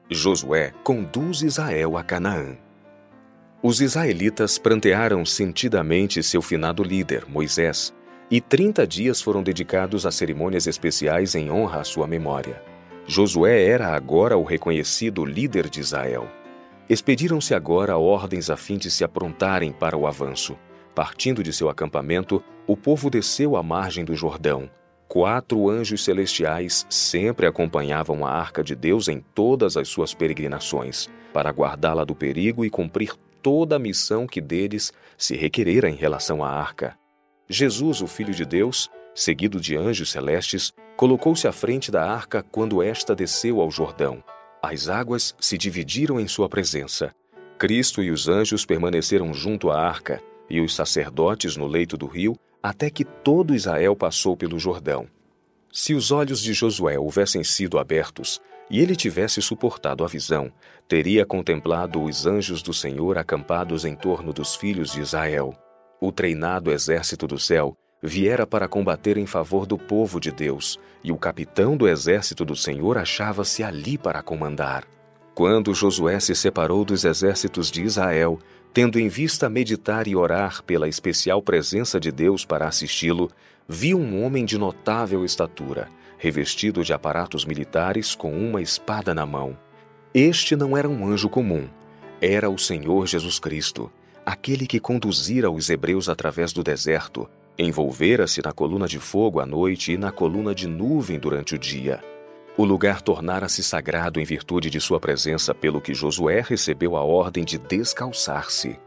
Josué 0.09 0.72
conduz 0.83 1.42
Israel 1.42 1.96
a 1.96 2.02
Canaã. 2.02 2.56
Os 3.62 3.83
israelitas 3.83 4.59
prantearam 4.59 5.24
sentidamente 5.24 6.22
seu 6.22 6.40
finado 6.40 6.83
líder, 6.83 7.26
Moisés, 7.28 7.94
e 8.30 8.40
30 8.40 8.87
dias 8.87 9.20
foram 9.20 9.42
dedicados 9.42 10.06
a 10.06 10.11
cerimônias 10.11 10.66
especiais 10.66 11.35
em 11.35 11.50
honra 11.50 11.80
à 11.80 11.85
sua 11.85 12.06
memória. 12.06 12.62
Josué 13.06 13.64
era 13.64 13.88
agora 13.88 14.37
o 14.38 14.44
reconhecido 14.44 15.24
líder 15.24 15.68
de 15.68 15.80
Israel. 15.80 16.28
Expediram-se 16.88 17.54
agora 17.54 17.98
ordens 17.98 18.48
a 18.48 18.56
fim 18.56 18.78
de 18.78 18.90
se 18.90 19.04
aprontarem 19.04 19.72
para 19.72 19.96
o 19.96 20.06
avanço. 20.06 20.56
Partindo 20.94 21.42
de 21.42 21.52
seu 21.52 21.68
acampamento, 21.68 22.42
o 22.66 22.76
povo 22.76 23.11
desceu 23.11 23.56
à 23.56 23.62
margem 23.62 24.04
do 24.04 24.14
Jordão. 24.14 24.70
Quatro 25.11 25.68
anjos 25.68 26.05
celestiais 26.05 26.87
sempre 26.88 27.44
acompanhavam 27.44 28.25
a 28.25 28.31
arca 28.31 28.62
de 28.62 28.77
Deus 28.77 29.09
em 29.09 29.18
todas 29.35 29.77
as 29.77 29.88
suas 29.88 30.14
peregrinações, 30.14 31.09
para 31.33 31.51
guardá-la 31.51 32.05
do 32.05 32.14
perigo 32.14 32.64
e 32.64 32.70
cumprir 32.70 33.14
toda 33.42 33.75
a 33.75 33.79
missão 33.81 34.25
que 34.25 34.40
deles 34.40 34.92
se 35.18 35.35
requerera 35.35 35.90
em 35.90 35.96
relação 35.96 36.44
à 36.44 36.49
arca. 36.49 36.96
Jesus, 37.49 38.01
o 38.01 38.07
Filho 38.07 38.33
de 38.33 38.44
Deus, 38.44 38.88
seguido 39.12 39.61
de 39.61 39.77
anjos 39.77 40.12
celestes, 40.12 40.73
colocou-se 40.96 41.49
à 41.49 41.51
frente 41.51 41.90
da 41.90 42.09
arca 42.09 42.44
quando 42.49 42.81
esta 42.81 43.12
desceu 43.12 43.61
ao 43.61 43.68
Jordão. 43.68 44.23
As 44.62 44.88
águas 44.88 45.35
se 45.40 45.59
dividiram 45.59 46.20
em 46.20 46.29
sua 46.29 46.49
presença. 46.49 47.12
Cristo 47.59 48.01
e 48.01 48.12
os 48.12 48.29
anjos 48.29 48.64
permaneceram 48.64 49.35
junto 49.35 49.73
à 49.73 49.77
arca, 49.77 50.23
e 50.49 50.61
os 50.61 50.73
sacerdotes 50.73 51.57
no 51.57 51.66
leito 51.66 51.96
do 51.96 52.07
rio, 52.07 52.38
até 52.62 52.90
que 52.90 53.05
todo 53.05 53.55
Israel 53.55 53.96
passou 53.96 54.37
pelo 54.37 54.59
Jordão. 54.59 55.07
Se 55.73 55.94
os 55.94 56.11
olhos 56.11 56.40
de 56.40 56.53
Josué 56.53 56.99
houvessem 56.99 57.44
sido 57.44 57.79
abertos, 57.79 58.40
e 58.70 58.81
ele 58.81 58.94
tivesse 58.94 59.42
suportado 59.42 60.05
a 60.05 60.07
visão, 60.07 60.53
teria 60.87 61.27
contemplado 61.27 62.03
os 62.03 62.27
anjos 62.27 62.62
do 62.62 62.73
Senhor 62.73 63.18
acampados 63.18 63.85
em 63.85 63.96
torno 63.96 64.33
dos 64.33 64.55
filhos 64.55 64.92
de 64.92 65.01
Israel. 65.01 65.55
O 66.01 66.12
treinado 66.12 66.70
exército 66.70 67.27
do 67.27 67.38
céu 67.38 67.77
viera 68.03 68.46
para 68.46 68.68
combater 68.68 69.18
em 69.18 69.27
favor 69.27 69.66
do 69.66 69.77
povo 69.77 70.20
de 70.20 70.31
Deus, 70.31 70.79
e 71.03 71.12
o 71.12 71.18
capitão 71.18 71.77
do 71.77 71.88
exército 71.88 72.44
do 72.44 72.57
Senhor 72.57 72.96
achava-se 72.96 73.62
ali 73.62 73.99
para 73.99 74.23
comandar. 74.23 74.85
Quando 75.35 75.75
Josué 75.75 76.18
se 76.20 76.35
separou 76.35 76.85
dos 76.85 77.05
exércitos 77.05 77.70
de 77.70 77.83
Israel, 77.83 78.38
tendo 78.72 78.98
em 78.98 79.09
vista 79.09 79.48
meditar 79.48 80.06
e 80.06 80.14
orar 80.14 80.62
pela 80.62 80.88
especial 80.88 81.42
presença 81.42 81.98
de 81.98 82.12
Deus 82.12 82.44
para 82.44 82.68
assisti-lo, 82.68 83.30
viu 83.68 83.98
um 83.98 84.22
homem 84.24 84.44
de 84.44 84.56
notável 84.56 85.24
estatura, 85.24 85.88
revestido 86.18 86.85
de 86.85 86.92
aparatos 86.92 87.44
militares 87.44 88.14
com 88.14 88.33
uma 88.33 88.62
espada 88.62 89.14
na 89.14 89.26
mão. 89.26 89.56
Este 90.14 90.54
não 90.54 90.76
era 90.76 90.88
um 90.88 91.06
anjo 91.06 91.28
comum, 91.28 91.68
era 92.20 92.50
o 92.50 92.59
Senhor 92.59 93.06
Jesus 93.06 93.38
Cristo, 93.38 93.90
aquele 94.24 94.66
que 94.66 94.78
conduzira 94.78 95.50
os 95.50 95.70
hebreus 95.70 96.09
através 96.09 96.52
do 96.52 96.62
deserto, 96.62 97.28
envolvera-se 97.59 98.40
na 98.42 98.52
coluna 98.52 98.87
de 98.87 98.98
fogo 98.98 99.40
à 99.40 99.46
noite 99.46 99.92
e 99.92 99.98
na 99.98 100.12
coluna 100.12 100.54
de 100.54 100.68
nuvem 100.68 101.18
durante 101.18 101.54
o 101.54 101.59
dia. 101.59 102.00
O 102.61 102.64
lugar 102.66 103.01
tornara-se 103.01 103.62
sagrado 103.62 104.20
em 104.20 104.25
virtude 104.25 104.68
de 104.68 104.79
sua 104.83 105.01
presença, 105.01 105.55
pelo 105.55 105.81
que 105.81 105.94
Josué 105.94 106.44
recebeu 106.46 106.94
a 106.94 107.03
ordem 107.03 107.42
de 107.42 107.57
descalçar-se. 107.57 108.79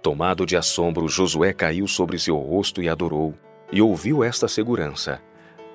Tomado 0.00 0.46
de 0.46 0.56
assombro, 0.56 1.08
Josué 1.08 1.52
caiu 1.52 1.88
sobre 1.88 2.16
seu 2.16 2.36
rosto 2.36 2.80
e 2.80 2.88
adorou, 2.88 3.34
e 3.72 3.82
ouviu 3.82 4.22
esta 4.22 4.46
segurança: 4.46 5.20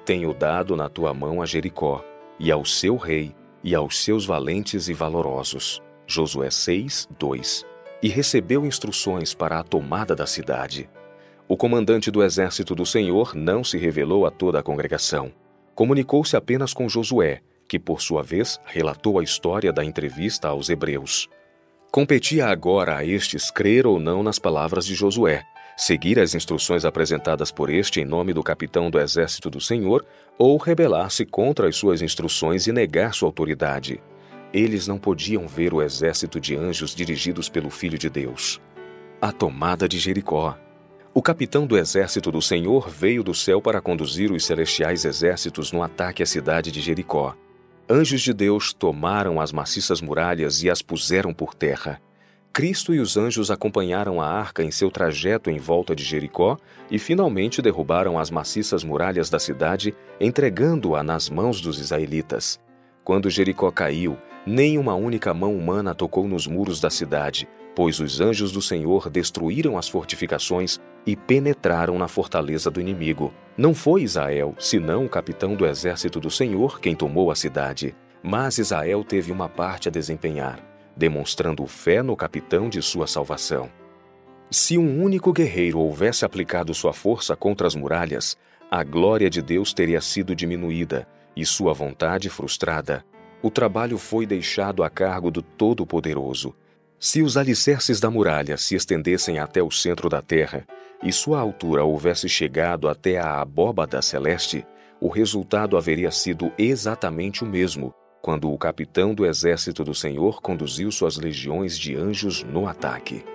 tenho 0.05 0.33
dado 0.33 0.77
na 0.77 0.87
tua 0.87 1.13
mão 1.13 1.41
a 1.41 1.45
Jericó, 1.45 2.01
e 2.39 2.49
ao 2.49 2.63
seu 2.63 2.95
rei, 2.95 3.35
e 3.61 3.75
aos 3.75 4.01
seus 4.01 4.25
valentes 4.25 4.87
e 4.87 4.93
valorosos. 4.93 5.83
Josué 6.07 6.49
6, 6.49 7.09
2. 7.19 7.65
E 8.01 8.07
recebeu 8.07 8.65
instruções 8.65 9.33
para 9.33 9.59
a 9.59 9.63
tomada 9.63 10.15
da 10.15 10.25
cidade. 10.25 10.89
O 11.45 11.57
comandante 11.57 12.09
do 12.09 12.23
exército 12.23 12.73
do 12.73 12.85
Senhor 12.85 13.35
não 13.35 13.65
se 13.65 13.77
revelou 13.77 14.25
a 14.25 14.31
toda 14.31 14.59
a 14.59 14.63
congregação. 14.63 15.29
Comunicou-se 15.75 16.35
apenas 16.35 16.73
com 16.73 16.87
Josué, 16.87 17.41
que 17.67 17.79
por 17.79 18.01
sua 18.01 18.21
vez 18.21 18.59
relatou 18.65 19.19
a 19.19 19.23
história 19.23 19.73
da 19.73 19.83
entrevista 19.83 20.47
aos 20.47 20.69
hebreus. 20.69 21.27
Competia 21.91 22.47
agora 22.47 22.97
a 22.97 23.05
estes 23.05 23.51
crer 23.51 23.85
ou 23.85 23.99
não 23.99 24.23
nas 24.23 24.39
palavras 24.39 24.85
de 24.85 24.95
Josué, 24.95 25.43
seguir 25.77 26.19
as 26.19 26.35
instruções 26.35 26.85
apresentadas 26.85 27.51
por 27.51 27.69
este 27.69 28.01
em 28.01 28.05
nome 28.05 28.33
do 28.33 28.43
capitão 28.43 28.89
do 28.89 28.99
exército 28.99 29.49
do 29.49 29.61
Senhor, 29.61 30.05
ou 30.37 30.57
rebelar-se 30.57 31.25
contra 31.25 31.67
as 31.67 31.75
suas 31.75 32.01
instruções 32.01 32.67
e 32.67 32.71
negar 32.71 33.13
sua 33.13 33.29
autoridade. 33.29 34.01
Eles 34.53 34.87
não 34.87 34.99
podiam 34.99 35.47
ver 35.47 35.73
o 35.73 35.81
exército 35.81 36.39
de 36.39 36.55
anjos 36.55 36.93
dirigidos 36.93 37.49
pelo 37.49 37.69
Filho 37.69 37.97
de 37.97 38.09
Deus. 38.09 38.61
A 39.19 39.31
tomada 39.31 39.87
de 39.87 39.97
Jericó. 39.97 40.57
O 41.15 41.21
capitão 41.21 41.67
do 41.67 41.77
exército 41.77 42.31
do 42.31 42.41
Senhor 42.41 42.89
veio 42.89 43.23
do 43.23 43.35
céu 43.35 43.61
para 43.61 43.79
conduzir 43.79 44.31
os 44.31 44.43
celestiais 44.43 45.05
exércitos 45.05 45.71
no 45.71 45.83
ataque 45.83 46.23
à 46.23 46.25
cidade 46.25 46.71
de 46.71 46.81
Jericó. 46.81 47.35
Anjos 47.87 48.19
de 48.21 48.33
Deus 48.33 48.73
tomaram 48.73 49.39
as 49.39 49.51
maciças 49.51 50.01
muralhas 50.01 50.63
e 50.63 50.71
as 50.71 50.81
puseram 50.81 51.31
por 51.31 51.53
terra. 51.53 52.01
Cristo 52.51 52.95
e 52.95 52.99
os 52.99 53.15
anjos 53.15 53.51
acompanharam 53.51 54.19
a 54.19 54.27
arca 54.27 54.63
em 54.63 54.71
seu 54.71 54.89
trajeto 54.89 55.51
em 55.51 55.59
volta 55.59 55.95
de 55.95 56.03
Jericó 56.03 56.57
e 56.89 56.97
finalmente 56.97 57.61
derrubaram 57.61 58.17
as 58.17 58.31
maciças 58.31 58.83
muralhas 58.83 59.29
da 59.29 59.37
cidade, 59.37 59.93
entregando-a 60.19 61.03
nas 61.03 61.29
mãos 61.29 61.61
dos 61.61 61.79
israelitas. 61.79 62.59
Quando 63.03 63.29
Jericó 63.29 63.69
caiu, 63.69 64.17
nem 64.47 64.79
uma 64.79 64.95
única 64.95 65.31
mão 65.31 65.55
humana 65.55 65.93
tocou 65.93 66.27
nos 66.27 66.47
muros 66.47 66.81
da 66.81 66.89
cidade, 66.89 67.47
pois 67.75 67.99
os 67.99 68.21
anjos 68.21 68.51
do 68.51 68.61
Senhor 68.61 69.09
destruíram 69.09 69.77
as 69.77 69.87
fortificações 69.87 70.79
e 71.05 71.15
penetraram 71.15 71.97
na 71.97 72.07
fortaleza 72.07 72.69
do 72.69 72.79
inimigo. 72.79 73.33
Não 73.57 73.73
foi 73.73 74.03
Israel, 74.03 74.55
senão 74.59 75.05
o 75.05 75.09
capitão 75.09 75.55
do 75.55 75.65
exército 75.65 76.19
do 76.19 76.29
Senhor, 76.29 76.79
quem 76.79 76.95
tomou 76.95 77.31
a 77.31 77.35
cidade. 77.35 77.95
Mas 78.21 78.57
Israel 78.57 79.03
teve 79.03 79.31
uma 79.31 79.49
parte 79.49 79.87
a 79.89 79.91
desempenhar 79.91 80.73
demonstrando 80.95 81.65
fé 81.65 82.01
no 82.01 82.15
capitão 82.15 82.69
de 82.69 82.81
sua 82.81 83.07
salvação. 83.07 83.69
Se 84.49 84.77
um 84.77 85.01
único 85.01 85.33
guerreiro 85.33 85.79
houvesse 85.79 86.23
aplicado 86.23 86.73
sua 86.73 86.93
força 86.93 87.35
contra 87.35 87.65
as 87.65 87.75
muralhas, 87.75 88.37
a 88.69 88.83
glória 88.83 89.29
de 89.29 89.41
Deus 89.41 89.73
teria 89.73 90.01
sido 90.01 90.35
diminuída 90.35 91.07
e 91.35 91.45
sua 91.45 91.73
vontade 91.73 92.29
frustrada. 92.29 93.03
O 93.41 93.49
trabalho 93.49 93.97
foi 93.97 94.25
deixado 94.25 94.83
a 94.83 94.89
cargo 94.89 95.31
do 95.31 95.41
Todo-Poderoso. 95.41 96.55
Se 97.03 97.21
os 97.21 97.35
alicerces 97.35 97.99
da 97.99 98.09
muralha 98.09 98.55
se 98.55 98.75
estendessem 98.75 99.37
até 99.37 99.61
o 99.61 99.69
centro 99.69 100.07
da 100.07 100.21
terra 100.21 100.65
e 101.03 101.11
sua 101.11 101.37
altura 101.37 101.83
houvesse 101.83 102.29
chegado 102.29 102.87
até 102.87 103.17
a 103.17 103.41
abóbada 103.41 104.01
celeste, 104.01 104.65
o 105.01 105.09
resultado 105.09 105.75
haveria 105.75 106.11
sido 106.11 106.49
exatamente 106.57 107.43
o 107.43 107.45
mesmo, 107.45 107.93
quando 108.21 108.49
o 108.49 108.57
capitão 108.57 109.13
do 109.13 109.25
exército 109.25 109.83
do 109.83 109.93
Senhor 109.93 110.41
conduziu 110.41 110.89
suas 110.93 111.17
legiões 111.17 111.77
de 111.77 111.93
anjos 111.93 112.41
no 112.41 112.69
ataque. 112.69 113.25